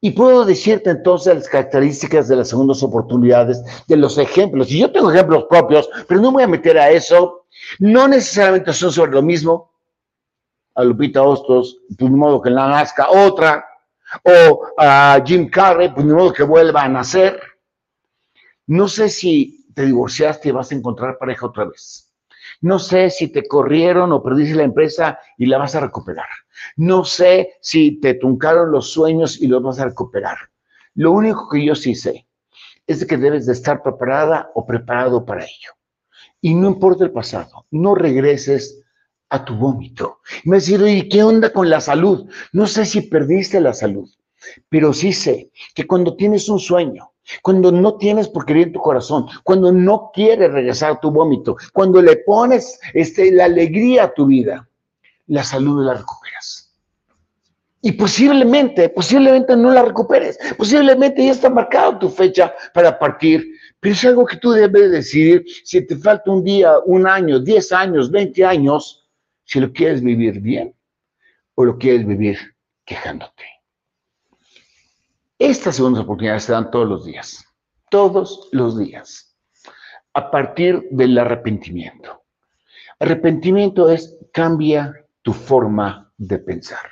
Y 0.00 0.12
puedo 0.12 0.44
decirte 0.44 0.90
entonces 0.90 1.34
las 1.34 1.48
características 1.48 2.28
de 2.28 2.36
las 2.36 2.48
segundas 2.48 2.82
oportunidades, 2.82 3.62
de 3.88 3.96
los 3.96 4.16
ejemplos. 4.16 4.70
Y 4.70 4.78
yo 4.80 4.92
tengo 4.92 5.10
ejemplos 5.10 5.46
propios, 5.50 5.88
pero 6.06 6.20
no 6.20 6.30
me 6.30 6.34
voy 6.34 6.42
a 6.44 6.48
meter 6.48 6.78
a 6.78 6.90
eso. 6.90 7.46
No 7.80 8.06
necesariamente 8.06 8.72
son 8.72 8.92
sobre 8.92 9.12
lo 9.12 9.22
mismo. 9.22 9.72
A 10.76 10.84
Lupita 10.84 11.22
Hostos, 11.22 11.78
de 11.88 12.08
modo 12.08 12.40
que 12.40 12.50
la 12.50 12.68
nazca 12.68 13.10
otra, 13.10 13.66
o 14.22 14.62
a 14.78 15.20
Jim 15.26 15.50
Carrey, 15.50 15.92
pues 15.92 16.06
ni 16.06 16.12
modo 16.12 16.32
que 16.32 16.44
vuelva 16.44 16.82
a 16.82 16.88
nacer. 16.88 17.40
No 18.68 18.86
sé 18.86 19.08
si 19.08 19.66
te 19.74 19.84
divorciaste 19.84 20.48
y 20.48 20.52
vas 20.52 20.70
a 20.70 20.76
encontrar 20.76 21.18
pareja 21.18 21.46
otra 21.46 21.64
vez. 21.64 22.07
No 22.60 22.78
sé 22.78 23.10
si 23.10 23.28
te 23.28 23.46
corrieron 23.46 24.12
o 24.12 24.22
perdiste 24.22 24.56
la 24.56 24.64
empresa 24.64 25.18
y 25.36 25.46
la 25.46 25.58
vas 25.58 25.74
a 25.74 25.80
recuperar. 25.80 26.28
No 26.76 27.04
sé 27.04 27.54
si 27.60 28.00
te 28.00 28.14
truncaron 28.14 28.70
los 28.70 28.90
sueños 28.92 29.40
y 29.40 29.46
los 29.46 29.62
vas 29.62 29.78
a 29.78 29.86
recuperar. 29.86 30.38
Lo 30.94 31.12
único 31.12 31.48
que 31.48 31.64
yo 31.64 31.74
sí 31.74 31.94
sé 31.94 32.26
es 32.86 33.04
que 33.04 33.16
debes 33.16 33.46
de 33.46 33.52
estar 33.52 33.82
preparada 33.82 34.50
o 34.54 34.66
preparado 34.66 35.24
para 35.24 35.44
ello. 35.44 35.72
Y 36.40 36.54
no 36.54 36.68
importa 36.68 37.04
el 37.04 37.12
pasado, 37.12 37.66
no 37.70 37.94
regreses 37.94 38.82
a 39.28 39.44
tu 39.44 39.54
vómito. 39.54 40.20
Me 40.44 40.56
decir, 40.56 40.80
¿y 40.86 41.08
qué 41.08 41.22
onda 41.22 41.52
con 41.52 41.68
la 41.68 41.80
salud? 41.80 42.30
No 42.52 42.66
sé 42.66 42.86
si 42.86 43.02
perdiste 43.02 43.60
la 43.60 43.74
salud, 43.74 44.08
pero 44.68 44.92
sí 44.92 45.12
sé 45.12 45.50
que 45.74 45.86
cuando 45.86 46.16
tienes 46.16 46.48
un 46.48 46.58
sueño, 46.58 47.12
cuando 47.42 47.70
no 47.72 47.96
tienes 47.96 48.28
porquería 48.28 48.64
en 48.64 48.72
tu 48.72 48.80
corazón, 48.80 49.26
cuando 49.42 49.72
no 49.72 50.10
quieres 50.12 50.52
regresar 50.52 51.00
tu 51.00 51.10
vómito, 51.10 51.56
cuando 51.72 52.00
le 52.00 52.16
pones 52.16 52.80
este, 52.94 53.30
la 53.32 53.44
alegría 53.44 54.04
a 54.04 54.14
tu 54.14 54.26
vida, 54.26 54.68
la 55.26 55.44
salud 55.44 55.84
la 55.84 55.94
recuperas. 55.94 56.74
Y 57.80 57.92
posiblemente, 57.92 58.88
posiblemente 58.88 59.56
no 59.56 59.70
la 59.70 59.82
recuperes, 59.82 60.38
posiblemente 60.56 61.24
ya 61.24 61.30
está 61.32 61.48
marcada 61.48 61.98
tu 61.98 62.08
fecha 62.08 62.52
para 62.74 62.98
partir, 62.98 63.46
pero 63.78 63.94
es 63.94 64.04
algo 64.04 64.26
que 64.26 64.36
tú 64.36 64.50
debes 64.50 64.90
decidir 64.90 65.44
si 65.64 65.86
te 65.86 65.96
falta 65.96 66.30
un 66.30 66.42
día, 66.42 66.74
un 66.86 67.06
año, 67.06 67.38
10 67.38 67.72
años, 67.72 68.10
20 68.10 68.44
años, 68.44 69.08
si 69.44 69.60
lo 69.60 69.72
quieres 69.72 70.02
vivir 70.02 70.40
bien 70.40 70.74
o 71.54 71.64
lo 71.64 71.78
quieres 71.78 72.06
vivir 72.06 72.38
quejándote. 72.84 73.57
Estas 75.38 75.76
segundas 75.76 76.02
oportunidades 76.02 76.42
se 76.42 76.52
dan 76.52 76.68
todos 76.68 76.88
los 76.88 77.04
días, 77.04 77.44
todos 77.90 78.48
los 78.50 78.76
días, 78.76 79.36
a 80.12 80.32
partir 80.32 80.88
del 80.90 81.16
arrepentimiento. 81.16 82.24
Arrepentimiento 82.98 83.88
es 83.88 84.16
cambia 84.32 85.06
tu 85.22 85.32
forma 85.32 86.12
de 86.16 86.40
pensar. 86.40 86.90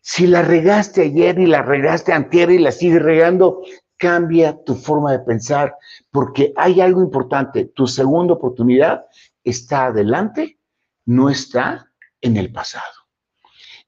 Si 0.00 0.26
la 0.26 0.40
regaste 0.40 1.02
ayer 1.02 1.38
y 1.38 1.44
la 1.44 1.60
regaste 1.60 2.14
antier 2.14 2.50
y 2.50 2.58
la 2.58 2.72
sigues 2.72 3.02
regando, 3.02 3.60
cambia 3.98 4.64
tu 4.64 4.74
forma 4.74 5.12
de 5.12 5.18
pensar 5.18 5.76
porque 6.10 6.54
hay 6.56 6.80
algo 6.80 7.02
importante. 7.02 7.66
Tu 7.66 7.86
segunda 7.86 8.32
oportunidad 8.32 9.04
está 9.42 9.86
adelante, 9.86 10.58
no 11.04 11.28
está 11.28 11.92
en 12.22 12.38
el 12.38 12.50
pasado. 12.50 12.94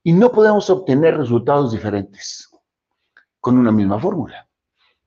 Y 0.03 0.13
no 0.13 0.31
podemos 0.31 0.69
obtener 0.69 1.17
resultados 1.17 1.73
diferentes 1.73 2.51
con 3.47 3.59
una 3.59 3.71
misma 3.71 4.01
fórmula. 4.01 4.45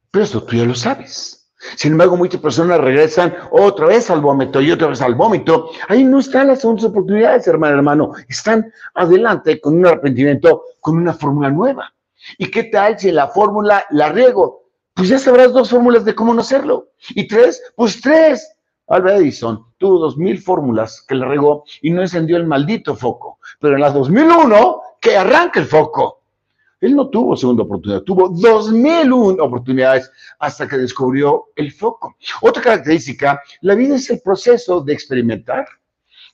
Pero 0.10 0.23
eso 0.23 0.41
tú 0.43 0.56
ya 0.56 0.63
lo 0.63 0.73
sabes. 0.73 1.52
Sin 1.75 1.91
embargo, 1.91 2.15
muchas 2.15 2.39
personas 2.39 2.80
regresan 2.80 3.36
otra 3.52 3.88
vez 3.88 4.10
al 4.10 4.21
vómito 4.21 4.62
y 4.62 4.71
otra 4.71 4.88
vez 4.88 5.02
al 5.02 5.13
vómito. 5.13 5.71
Ahí 5.89 6.06
no 6.06 6.19
están 6.19 6.47
las 6.47 6.62
segundas 6.62 6.86
oportunidades, 6.86 7.45
hermano, 7.47 7.75
hermano. 7.75 8.13
Están 8.30 8.71
adelante 8.93 9.60
con 9.60 9.78
un 9.78 9.86
arrepentimiento, 9.86 10.63
con 10.80 10.95
una 10.95 11.12
fórmula 11.13 11.49
nueva. 11.49 11.93
¿Y 12.38 12.49
qué 12.49 12.63
tal 12.63 12.97
si 12.97 13.12
la 13.12 13.28
fórmula 13.28 13.84
la 13.89 14.08
riego? 14.08 14.69
Pues 14.93 15.10
ya 15.10 15.19
sabrás 15.19 15.52
dos 15.52 15.69
fórmulas 15.69 16.06
de 16.06 16.15
cómo 16.15 16.34
no 16.34 16.39
hacerlo. 16.39 16.91
Y 17.10 17.28
tres, 17.28 17.62
pues 17.75 17.99
tres. 17.99 18.56
Albert 18.88 19.19
Edison 19.19 19.65
tuvo 19.78 19.99
dos 19.99 20.17
mil 20.17 20.39
fórmulas 20.41 21.04
que 21.06 21.15
le 21.15 21.25
regó 21.25 21.65
y 21.82 21.89
no 21.89 22.02
encendió 22.02 22.38
el 22.38 22.47
maldito 22.47 22.95
foco. 22.95 23.39
Pero 23.60 23.75
en 23.75 23.82
las 23.82 23.93
2001, 23.93 24.82
que 25.02 25.17
arranca 25.17 25.60
el 25.60 25.65
foco. 25.65 26.18
Él 26.81 26.95
no 26.95 27.09
tuvo 27.09 27.35
segunda 27.35 27.63
oportunidad, 27.63 28.01
tuvo 28.01 28.29
2001 28.29 29.43
oportunidades 29.43 30.09
hasta 30.39 30.67
que 30.67 30.77
descubrió 30.77 31.47
el 31.55 31.71
foco. 31.71 32.15
Otra 32.41 32.61
característica, 32.61 33.41
la 33.61 33.75
vida 33.75 33.95
es 33.95 34.09
el 34.09 34.21
proceso 34.21 34.81
de 34.81 34.93
experimentar. 34.93 35.67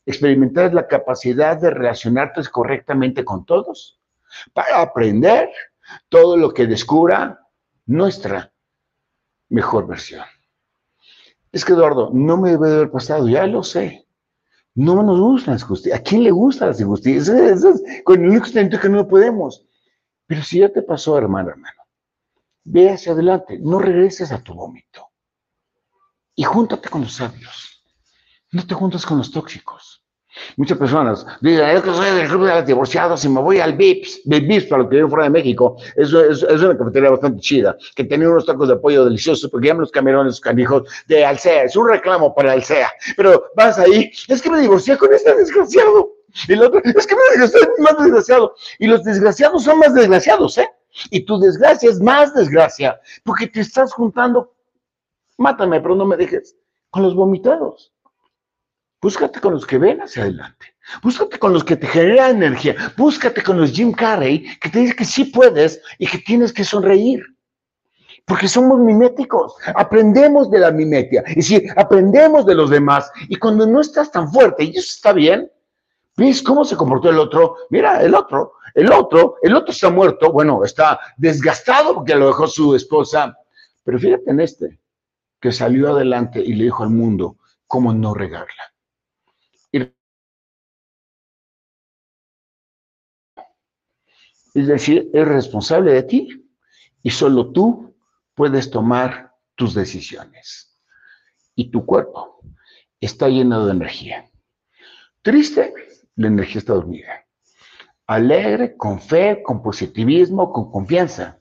Experimentar 0.06 0.68
es 0.68 0.74
la 0.74 0.88
capacidad 0.88 1.60
de 1.60 1.72
relacionarte 1.72 2.42
correctamente 2.52 3.26
con 3.26 3.44
todos 3.44 4.00
para 4.54 4.82
aprender 4.82 5.50
todo 6.10 6.38
lo 6.38 6.54
que 6.54 6.68
descubra 6.68 7.40
nuestra 7.88 8.54
mejor 9.50 9.88
versión. 9.88 10.26
Es 11.52 11.66
que 11.66 11.74
Eduardo, 11.74 12.12
no 12.14 12.38
me 12.38 12.52
debe 12.52 12.74
haber 12.74 12.92
pasado, 12.92 13.28
ya 13.28 13.48
lo 13.48 13.64
sé. 13.64 14.06
No 14.76 15.02
nos 15.02 15.20
gustan 15.20 15.54
las 15.54 15.64
injusticias. 15.64 16.00
¿A 16.00 16.04
quién 16.04 16.24
le 16.24 16.32
gustan 16.32 16.68
las 16.68 16.82
injusticias? 16.82 17.66
con 18.04 18.24
el 18.24 18.30
único 18.30 18.46
que 18.52 18.90
no 18.90 19.08
podemos. 19.08 19.65
Pero 20.28 20.44
si 20.44 20.60
ya 20.60 20.70
te 20.70 20.82
pasó, 20.82 21.18
hermano, 21.18 21.50
hermano, 21.50 21.82
ve 22.64 22.90
hacia 22.90 23.12
adelante, 23.12 23.60
no 23.60 23.80
regreses 23.80 24.32
a 24.32 24.42
tu 24.42 24.54
vómito. 24.54 25.10
Y 26.36 26.44
júntate 26.44 26.90
con 26.90 27.02
los 27.02 27.14
sabios. 27.14 27.84
No 28.52 28.66
te 28.66 28.74
juntas 28.74 29.06
con 29.06 29.18
los 29.18 29.32
tóxicos. 29.32 30.06
Muchas 30.58 30.78
personas 30.78 31.26
dicen, 31.42 31.66
es 31.70 31.82
que 31.82 31.92
soy 31.92 32.12
del 32.12 32.28
club 32.28 32.46
de 32.46 32.56
los 32.56 32.66
divorciados 32.66 33.24
y 33.24 33.30
me 33.30 33.42
voy 33.42 33.60
al 33.60 33.74
VIPS, 33.74 34.22
VIPS 34.26 34.66
para 34.66 34.84
lo 34.84 34.90
que 34.90 34.98
vivo 34.98 35.10
fuera 35.10 35.26
de 35.26 35.30
México. 35.30 35.78
Es, 35.96 36.12
es, 36.12 36.44
es, 36.44 36.62
una 36.62 36.78
cafetería 36.78 37.10
bastante 37.10 37.40
chida, 37.40 37.78
que 37.96 38.04
tenía 38.04 38.30
unos 38.30 38.46
tacos 38.46 38.68
de 38.68 38.76
pollo 38.76 39.06
deliciosos, 39.06 39.50
porque 39.50 39.68
llaman 39.68 39.82
los 39.82 39.92
camiones, 39.92 40.26
los 40.26 40.42
canijos 40.42 40.84
de 41.08 41.26
Alcea. 41.26 41.64
Es 41.64 41.76
un 41.76 41.88
reclamo 41.88 42.36
para 42.36 42.52
Alcea. 42.52 42.92
Pero 43.16 43.46
vas 43.56 43.80
ahí, 43.80 44.12
es 44.28 44.42
que 44.42 44.50
me 44.50 44.60
divorcié 44.60 44.98
con 44.98 45.14
este 45.14 45.36
desgraciado. 45.36 46.15
El 46.48 46.62
otro, 46.64 46.82
es 46.84 47.08
que 47.08 47.16
me 47.16 47.44
es 47.44 47.54
más 47.80 47.98
desgraciado. 47.98 48.56
Y 48.80 48.88
los 48.88 49.04
desgraciados 49.04 49.64
son 49.64 49.80
más 49.80 49.94
desgraciados, 49.94 50.58
¿eh? 50.58 50.70
Y 51.10 51.22
tu 51.22 51.40
desgracia 51.40 51.90
es 51.90 52.00
más 52.00 52.34
desgracia, 52.34 53.00
porque 53.24 53.48
te 53.48 53.62
estás 53.62 53.94
juntando, 53.94 54.54
mátame, 55.38 55.82
pero 55.82 55.96
no 55.96 56.06
me 56.06 56.18
dejes, 56.18 56.56
con 56.90 57.04
los 57.04 57.16
vomitados. 57.16 57.94
Búscate 59.02 59.40
con 59.40 59.54
los 59.54 59.66
que 59.66 59.78
ven 59.78 60.02
hacia 60.02 60.24
adelante. 60.24 60.74
Búscate 61.04 61.38
con 61.38 61.54
los 61.54 61.64
que 61.64 61.76
te 61.76 61.88
generan 61.88 62.38
energía. 62.38 62.76
Búscate 62.98 63.44
con 63.44 63.60
los 63.60 63.72
Jim 63.72 63.92
Carrey 63.92 64.58
que 64.60 64.70
te 64.70 64.80
dicen 64.80 64.96
que 64.96 65.06
sí 65.06 65.26
puedes 65.26 65.82
y 66.00 66.08
que 66.08 66.18
tienes 66.20 66.54
que 66.54 66.64
sonreír. 66.64 67.24
Porque 68.26 68.48
somos 68.48 68.80
miméticos. 68.80 69.56
Aprendemos 69.76 70.50
de 70.50 70.60
la 70.60 70.72
mimetia. 70.72 71.22
Es 71.28 71.36
decir, 71.36 71.68
aprendemos 71.76 72.46
de 72.46 72.56
los 72.56 72.70
demás. 72.70 73.12
Y 73.30 73.36
cuando 73.36 73.68
no 73.68 73.82
estás 73.82 74.12
tan 74.12 74.32
fuerte, 74.32 74.64
y 74.64 74.72
eso 74.72 74.92
está 74.96 75.14
bien, 75.14 75.52
¿Ves 76.18 76.42
cómo 76.42 76.64
se 76.64 76.78
comportó 76.78 77.10
el 77.10 77.20
otro? 77.20 77.58
Mira, 77.70 78.02
el 78.02 78.16
otro, 78.16 78.54
el 78.74 78.92
otro, 78.92 79.36
el 79.42 79.54
otro 79.54 79.72
está 79.72 79.90
muerto, 79.90 80.32
bueno, 80.32 80.64
está 80.64 81.00
desgastado 81.18 81.96
porque 81.96 82.16
lo 82.16 82.28
dejó 82.28 82.48
su 82.48 82.76
esposa. 82.76 83.38
Pero 83.84 84.00
fíjate 84.00 84.32
en 84.32 84.40
este, 84.40 84.80
que 85.40 85.52
salió 85.52 85.92
adelante 85.92 86.40
y 86.40 86.54
le 86.54 86.66
dijo 86.66 86.84
al 86.84 86.90
mundo 86.90 87.38
cómo 87.68 87.94
no 87.94 88.14
regarla. 88.14 88.64
Es 94.54 94.68
decir, 94.68 95.10
es 95.14 95.28
responsable 95.28 95.92
de 95.92 96.04
ti 96.04 96.50
y 97.04 97.10
solo 97.10 97.52
tú 97.52 97.94
puedes 98.34 98.72
tomar 98.72 99.34
tus 99.54 99.74
decisiones. 99.74 100.80
Y 101.56 101.72
tu 101.72 101.86
cuerpo 101.86 102.40
está 103.02 103.28
lleno 103.28 103.66
de 103.66 103.74
energía. 103.74 104.32
Triste, 105.22 105.74
la 106.16 106.28
energía 106.28 106.60
está 106.60 106.74
dormida. 106.74 107.26
Alegre, 108.08 108.78
con 108.78 109.00
fe, 109.00 109.42
con 109.44 109.62
positivismo, 109.62 110.52
con 110.52 110.72
confianza, 110.72 111.40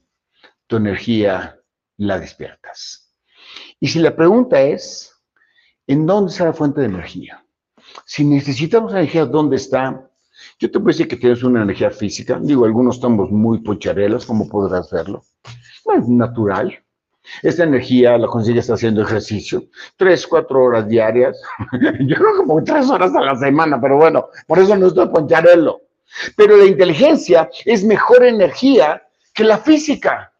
tu 0.66 0.76
energía 0.76 1.60
la 1.98 2.18
despiertas. 2.18 3.14
Y 3.80 3.88
si 3.88 3.98
la 3.98 4.16
pregunta 4.16 4.60
es, 4.60 5.12
¿en 5.86 6.06
dónde 6.06 6.32
está 6.32 6.46
la 6.46 6.52
fuente 6.54 6.80
de 6.80 6.86
energía? 6.86 7.44
Si 8.06 8.24
necesitamos 8.24 8.92
energía, 8.92 9.26
¿dónde 9.26 9.56
está? 9.56 10.10
Yo 10.58 10.70
te 10.70 10.78
puedo 10.78 10.86
decir 10.86 11.06
que 11.06 11.16
tienes 11.16 11.42
una 11.42 11.62
energía 11.62 11.90
física. 11.90 12.38
Digo, 12.42 12.64
algunos 12.64 12.96
estamos 12.96 13.30
muy 13.30 13.60
pocharelos, 13.60 14.26
como 14.26 14.48
podrás 14.48 14.90
verlo. 14.90 15.24
Es 15.96 16.08
natural. 16.08 16.83
Esta 17.42 17.64
energía 17.64 18.18
la 18.18 18.26
consigues 18.26 18.68
haciendo 18.70 19.02
ejercicio, 19.02 19.64
tres, 19.96 20.26
cuatro 20.26 20.64
horas 20.64 20.86
diarias. 20.88 21.40
Yo 22.00 22.16
creo 22.16 22.36
como 22.36 22.62
tres 22.62 22.88
horas 22.90 23.14
a 23.14 23.20
la 23.20 23.36
semana, 23.36 23.80
pero 23.80 23.96
bueno, 23.96 24.28
por 24.46 24.58
eso 24.58 24.76
no 24.76 24.88
estoy 24.88 25.08
poncharelo. 25.08 25.82
Pero 26.36 26.56
la 26.56 26.64
inteligencia 26.64 27.48
es 27.64 27.82
mejor 27.84 28.24
energía 28.24 29.02
que 29.32 29.44
la 29.44 29.58
física. 29.58 30.30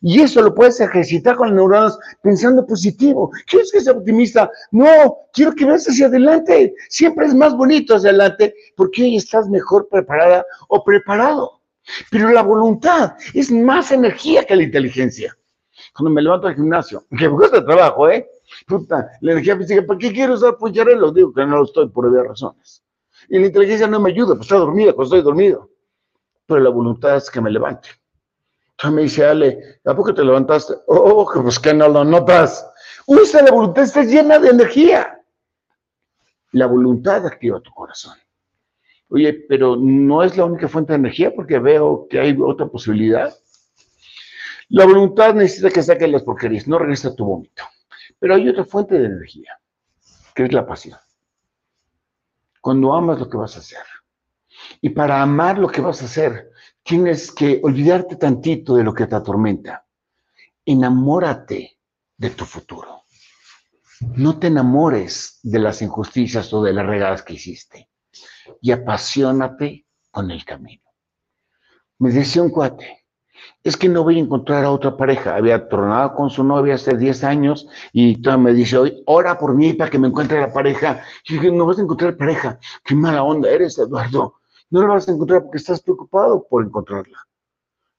Y 0.00 0.20
eso 0.20 0.42
lo 0.42 0.54
puedes 0.54 0.80
ejercitar 0.80 1.36
con 1.36 1.48
las 1.48 1.56
neuronas 1.56 1.98
pensando 2.22 2.64
positivo. 2.64 3.30
¿Quieres 3.46 3.72
que 3.72 3.80
sea 3.80 3.94
optimista? 3.94 4.50
No, 4.70 5.16
quiero 5.32 5.52
que 5.54 5.64
veas 5.64 5.88
hacia 5.88 6.06
adelante. 6.06 6.74
Siempre 6.88 7.26
es 7.26 7.34
más 7.34 7.56
bonito 7.56 7.96
hacia 7.96 8.10
adelante 8.10 8.54
porque 8.76 9.16
estás 9.16 9.48
mejor 9.48 9.88
preparada 9.88 10.44
o 10.68 10.84
preparado. 10.84 11.62
Pero 12.10 12.30
la 12.30 12.42
voluntad 12.42 13.14
es 13.34 13.50
más 13.50 13.90
energía 13.90 14.44
que 14.44 14.54
la 14.54 14.64
inteligencia 14.64 15.36
cuando 15.98 16.14
me 16.14 16.22
levanto 16.22 16.46
al 16.46 16.54
gimnasio, 16.54 17.04
que 17.18 17.28
me 17.28 17.36
cuesta 17.36 17.64
trabajo, 17.64 18.08
¿eh? 18.08 18.30
Puta, 18.68 19.10
la 19.20 19.32
energía 19.32 19.56
física, 19.56 19.84
¿para 19.84 19.98
qué 19.98 20.12
quiero 20.12 20.34
usar 20.34 20.56
puncharelo? 20.56 21.10
Digo 21.10 21.32
que 21.32 21.44
no 21.44 21.58
lo 21.58 21.64
estoy 21.64 21.88
por 21.88 22.06
obvias 22.06 22.28
razones. 22.28 22.84
Y 23.28 23.38
la 23.38 23.46
inteligencia 23.46 23.88
no 23.88 23.98
me 23.98 24.10
ayuda, 24.10 24.34
pues 24.34 24.42
estoy 24.42 24.60
dormido, 24.60 24.94
pues 24.94 25.06
estoy 25.06 25.22
dormido. 25.22 25.70
Pero 26.46 26.60
la 26.60 26.70
voluntad 26.70 27.16
es 27.16 27.28
que 27.28 27.40
me 27.40 27.50
levante. 27.50 27.88
Entonces 28.70 28.94
me 28.94 29.02
dice 29.02 29.26
Ale, 29.26 29.80
¿a 29.84 29.94
poco 29.94 30.14
te 30.14 30.24
levantaste? 30.24 30.74
Oh, 30.86 31.28
pues 31.42 31.58
que 31.58 31.74
no 31.74 31.88
lo 31.88 32.04
notas. 32.04 32.70
Usa 33.06 33.42
la 33.42 33.50
voluntad, 33.50 33.82
está 33.82 34.04
llena 34.04 34.38
de 34.38 34.50
energía. 34.50 35.20
La 36.52 36.66
voluntad 36.66 37.26
activa 37.26 37.60
tu 37.60 37.72
corazón. 37.72 38.16
Oye, 39.10 39.32
pero 39.48 39.74
no 39.76 40.22
es 40.22 40.36
la 40.36 40.44
única 40.44 40.68
fuente 40.68 40.92
de 40.92 41.00
energía 41.00 41.34
porque 41.34 41.58
veo 41.58 42.06
que 42.08 42.20
hay 42.20 42.36
otra 42.40 42.68
posibilidad. 42.68 43.34
La 44.70 44.84
voluntad 44.84 45.34
necesita 45.34 45.70
que 45.70 45.82
saque 45.82 46.06
las 46.06 46.22
porquerías, 46.22 46.68
no 46.68 46.78
regresa 46.78 47.14
tu 47.14 47.24
vómito. 47.24 47.64
Pero 48.18 48.34
hay 48.34 48.48
otra 48.48 48.64
fuente 48.64 48.98
de 48.98 49.06
energía, 49.06 49.58
que 50.34 50.44
es 50.44 50.52
la 50.52 50.66
pasión. 50.66 50.98
Cuando 52.60 52.94
amas 52.94 53.18
lo 53.18 53.30
que 53.30 53.38
vas 53.38 53.56
a 53.56 53.60
hacer. 53.60 53.84
Y 54.80 54.90
para 54.90 55.22
amar 55.22 55.58
lo 55.58 55.68
que 55.68 55.80
vas 55.80 56.02
a 56.02 56.04
hacer, 56.04 56.50
tienes 56.82 57.32
que 57.32 57.60
olvidarte 57.62 58.16
tantito 58.16 58.74
de 58.76 58.84
lo 58.84 58.92
que 58.92 59.06
te 59.06 59.14
atormenta. 59.14 59.86
Enamórate 60.66 61.78
de 62.16 62.30
tu 62.30 62.44
futuro. 62.44 63.04
No 64.00 64.38
te 64.38 64.48
enamores 64.48 65.40
de 65.42 65.60
las 65.60 65.80
injusticias 65.80 66.52
o 66.52 66.62
de 66.62 66.72
las 66.72 66.86
regadas 66.86 67.22
que 67.22 67.34
hiciste. 67.34 67.88
Y 68.60 68.70
apasionate 68.70 69.86
con 70.10 70.30
el 70.30 70.44
camino. 70.44 70.82
Me 71.98 72.10
decía 72.10 72.42
un 72.42 72.50
cuate, 72.50 72.97
es 73.68 73.76
que 73.76 73.88
no 73.88 74.02
voy 74.02 74.16
a 74.16 74.20
encontrar 74.20 74.64
a 74.64 74.70
otra 74.70 74.96
pareja. 74.96 75.36
Había 75.36 75.68
tronado 75.68 76.14
con 76.14 76.30
su 76.30 76.42
novia 76.42 76.74
hace 76.74 76.96
10 76.96 77.24
años 77.24 77.68
y 77.92 78.20
todavía 78.20 78.44
me 78.44 78.52
dice, 78.54 78.78
hoy, 78.78 79.02
ora 79.06 79.38
por 79.38 79.54
mí 79.54 79.74
para 79.74 79.90
que 79.90 79.98
me 79.98 80.08
encuentre 80.08 80.40
la 80.40 80.52
pareja. 80.52 81.02
Y 81.28 81.34
dije, 81.34 81.52
no 81.52 81.66
vas 81.66 81.78
a 81.78 81.82
encontrar 81.82 82.16
pareja. 82.16 82.58
Qué 82.84 82.94
mala 82.94 83.22
onda 83.22 83.50
eres, 83.50 83.78
Eduardo. 83.78 84.36
No 84.70 84.82
la 84.82 84.88
vas 84.94 85.08
a 85.08 85.12
encontrar 85.12 85.42
porque 85.42 85.58
estás 85.58 85.80
preocupado 85.80 86.46
por 86.48 86.64
encontrarla. 86.64 87.18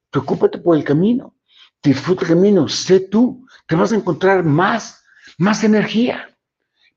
Preocúpate 0.10 0.58
por 0.58 0.76
el 0.76 0.84
camino. 0.84 1.36
Disfruta 1.82 2.24
el 2.24 2.30
camino. 2.30 2.68
Sé 2.68 3.02
tú. 3.02 3.46
Te 3.68 3.76
vas 3.76 3.92
a 3.92 3.96
encontrar 3.96 4.44
más, 4.44 5.04
más 5.38 5.64
energía. 5.64 6.36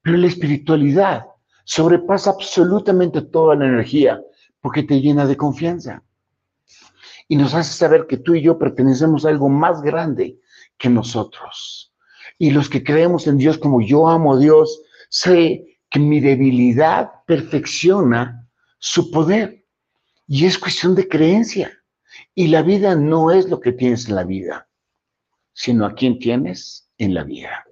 Pero 0.02 0.16
la 0.16 0.26
espiritualidad 0.26 1.26
sobrepasa 1.64 2.30
absolutamente 2.30 3.22
toda 3.22 3.54
la 3.54 3.66
energía 3.66 4.20
porque 4.60 4.82
te 4.82 5.00
llena 5.00 5.26
de 5.26 5.36
confianza 5.36 6.02
y 7.32 7.36
nos 7.36 7.54
hace 7.54 7.72
saber 7.72 8.06
que 8.06 8.18
tú 8.18 8.34
y 8.34 8.42
yo 8.42 8.58
pertenecemos 8.58 9.24
a 9.24 9.30
algo 9.30 9.48
más 9.48 9.80
grande 9.80 10.38
que 10.76 10.90
nosotros. 10.90 11.90
Y 12.36 12.50
los 12.50 12.68
que 12.68 12.84
creemos 12.84 13.26
en 13.26 13.38
Dios 13.38 13.56
como 13.56 13.80
yo 13.80 14.06
amo 14.06 14.34
a 14.34 14.38
Dios, 14.38 14.82
sé 15.08 15.78
que 15.88 15.98
mi 15.98 16.20
debilidad 16.20 17.10
perfecciona 17.26 18.46
su 18.78 19.10
poder. 19.10 19.64
Y 20.26 20.44
es 20.44 20.58
cuestión 20.58 20.94
de 20.94 21.08
creencia. 21.08 21.72
Y 22.34 22.48
la 22.48 22.60
vida 22.60 22.96
no 22.96 23.30
es 23.30 23.48
lo 23.48 23.60
que 23.60 23.72
tienes 23.72 24.10
en 24.10 24.16
la 24.16 24.24
vida, 24.24 24.68
sino 25.54 25.86
a 25.86 25.94
quién 25.94 26.18
tienes 26.18 26.90
en 26.98 27.14
la 27.14 27.24
vida. 27.24 27.64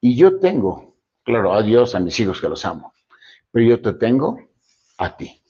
Y 0.00 0.16
yo 0.16 0.40
tengo, 0.40 0.96
claro, 1.24 1.52
a 1.52 1.62
Dios, 1.62 1.94
a 1.94 2.00
mis 2.00 2.18
hijos 2.20 2.40
que 2.40 2.48
los 2.48 2.64
amo, 2.64 2.94
pero 3.50 3.66
yo 3.68 3.82
te 3.82 3.92
tengo 3.92 4.38
a 4.96 5.14
ti. 5.14 5.42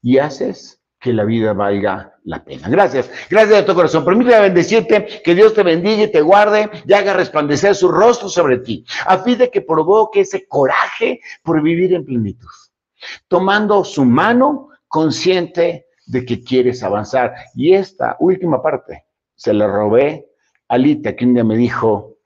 Y 0.00 0.16
haces 0.16 0.81
que 1.02 1.12
la 1.12 1.24
vida 1.24 1.52
valga 1.52 2.14
la 2.22 2.44
pena. 2.44 2.68
Gracias, 2.68 3.10
gracias 3.28 3.58
de 3.58 3.62
tu 3.64 3.74
corazón. 3.74 4.04
Permíteme 4.04 4.40
bendecirte, 4.42 5.20
que 5.22 5.34
Dios 5.34 5.52
te 5.52 5.64
bendiga 5.64 6.04
y 6.04 6.12
te 6.12 6.20
guarde 6.20 6.70
y 6.86 6.92
haga 6.92 7.12
resplandecer 7.12 7.74
su 7.74 7.88
rostro 7.88 8.28
sobre 8.28 8.58
ti, 8.58 8.84
a 9.06 9.18
fin 9.18 9.36
de 9.36 9.50
que 9.50 9.62
provoque 9.62 10.20
ese 10.20 10.46
coraje 10.46 11.20
por 11.42 11.60
vivir 11.60 11.92
en 11.92 12.04
plenitud, 12.04 12.48
tomando 13.26 13.82
su 13.82 14.04
mano 14.04 14.68
consciente 14.86 15.86
de 16.06 16.24
que 16.24 16.44
quieres 16.44 16.84
avanzar. 16.84 17.34
Y 17.56 17.74
esta 17.74 18.16
última 18.20 18.62
parte 18.62 19.04
se 19.34 19.52
la 19.52 19.66
robé 19.66 20.28
a 20.68 20.78
Lita, 20.78 21.16
que 21.16 21.24
un 21.24 21.34
día 21.34 21.42
me 21.42 21.56
dijo, 21.56 22.16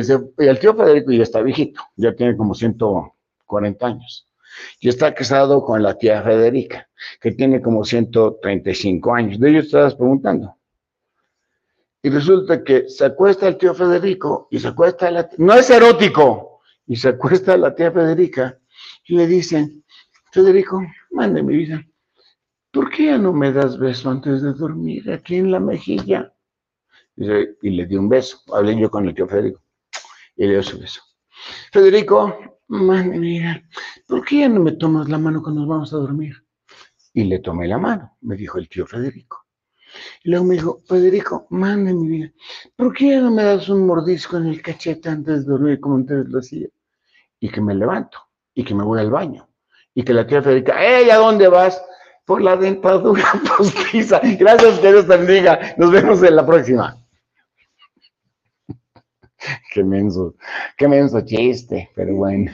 el 0.48 0.58
tío 0.58 0.74
Federico 0.74 1.12
ya 1.12 1.22
está 1.24 1.42
viejito, 1.42 1.80
ya 1.96 2.14
tiene 2.14 2.36
como 2.36 2.54
140 2.54 3.86
años. 3.86 4.28
Y 4.78 4.88
está 4.88 5.12
casado 5.12 5.64
con 5.64 5.82
la 5.82 5.98
tía 5.98 6.22
Federica, 6.22 6.88
que 7.20 7.32
tiene 7.32 7.60
como 7.60 7.84
135 7.84 9.14
años. 9.14 9.40
De 9.40 9.50
ellos 9.50 9.66
estabas 9.66 9.96
preguntando. 9.96 10.54
Y 12.02 12.10
resulta 12.10 12.62
que 12.62 12.88
se 12.88 13.06
acuesta 13.06 13.48
el 13.48 13.56
tío 13.56 13.74
Federico 13.74 14.46
y 14.50 14.60
se 14.60 14.68
acuesta 14.68 15.10
la 15.10 15.28
no 15.38 15.54
es 15.54 15.70
erótico, 15.70 16.54
y 16.86 16.96
se 16.96 17.08
acuesta 17.08 17.56
la 17.56 17.74
tía 17.74 17.90
Federica 17.90 18.58
y 19.06 19.16
le 19.16 19.26
dicen, 19.26 19.83
Federico, 20.34 20.84
mande 21.12 21.44
mi 21.44 21.58
vida, 21.58 21.86
¿por 22.72 22.90
qué 22.90 23.04
ya 23.06 23.18
no 23.18 23.32
me 23.32 23.52
das 23.52 23.78
beso 23.78 24.10
antes 24.10 24.42
de 24.42 24.52
dormir 24.52 25.08
aquí 25.12 25.36
en 25.36 25.52
la 25.52 25.60
mejilla? 25.60 26.34
y 27.16 27.70
le 27.70 27.86
di 27.86 27.94
un 27.94 28.08
beso. 28.08 28.40
Hablé 28.52 28.76
yo 28.76 28.90
con 28.90 29.06
el 29.06 29.14
tío 29.14 29.28
Federico 29.28 29.62
y 30.34 30.46
le 30.46 30.54
dio 30.54 30.62
su 30.64 30.80
beso. 30.80 31.00
Federico, 31.70 32.36
man, 32.66 33.10
mira, 33.10 33.62
¿por 34.08 34.24
qué 34.24 34.40
ya 34.40 34.48
no 34.48 34.58
me 34.58 34.72
tomas 34.72 35.08
la 35.08 35.18
mano 35.18 35.40
cuando 35.40 35.60
nos 35.60 35.70
vamos 35.70 35.92
a 35.92 35.98
dormir? 35.98 36.34
Y 37.12 37.22
le 37.22 37.38
tomé 37.38 37.68
la 37.68 37.78
mano, 37.78 38.16
me 38.22 38.34
dijo 38.34 38.58
el 38.58 38.68
tío 38.68 38.88
Federico. 38.88 39.46
Y 40.24 40.30
luego 40.30 40.46
me 40.46 40.54
dijo, 40.56 40.82
Federico, 40.88 41.46
mande 41.50 41.94
mi 41.94 42.08
vida, 42.08 42.32
¿por 42.74 42.92
qué 42.92 43.10
ya 43.10 43.20
no 43.20 43.30
me 43.30 43.44
das 43.44 43.68
un 43.68 43.86
mordisco 43.86 44.36
en 44.38 44.46
el 44.46 44.60
cachete 44.60 45.08
antes 45.10 45.46
de 45.46 45.52
dormir 45.52 45.78
como 45.78 45.94
antes 45.94 46.26
lo 46.26 46.40
hacía? 46.40 46.66
Y 47.38 47.48
que 47.50 47.60
me 47.60 47.76
levanto, 47.76 48.18
y 48.52 48.64
que 48.64 48.74
me 48.74 48.82
voy 48.82 48.98
al 48.98 49.12
baño, 49.12 49.48
y 49.94 50.02
que 50.02 50.12
la 50.12 50.26
tía 50.26 50.42
Federica, 50.42 50.82
¡Ey, 50.82 51.10
¿a 51.10 51.16
dónde 51.16 51.48
vas? 51.48 51.82
Por 52.24 52.42
la 52.42 52.56
dentadura 52.56 53.24
postiza. 53.56 54.20
Gracias, 54.38 54.80
que 54.80 54.92
Dios 54.92 55.06
te 55.06 55.16
bendiga. 55.16 55.74
Nos 55.76 55.90
vemos 55.90 56.22
en 56.22 56.36
la 56.36 56.44
próxima. 56.46 57.00
qué 59.72 59.84
menso, 59.84 60.34
qué 60.76 60.88
menso 60.88 61.20
chiste, 61.20 61.90
pero 61.94 62.14
bueno. 62.16 62.50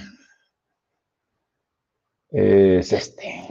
Es 2.33 2.93
este. 2.93 3.49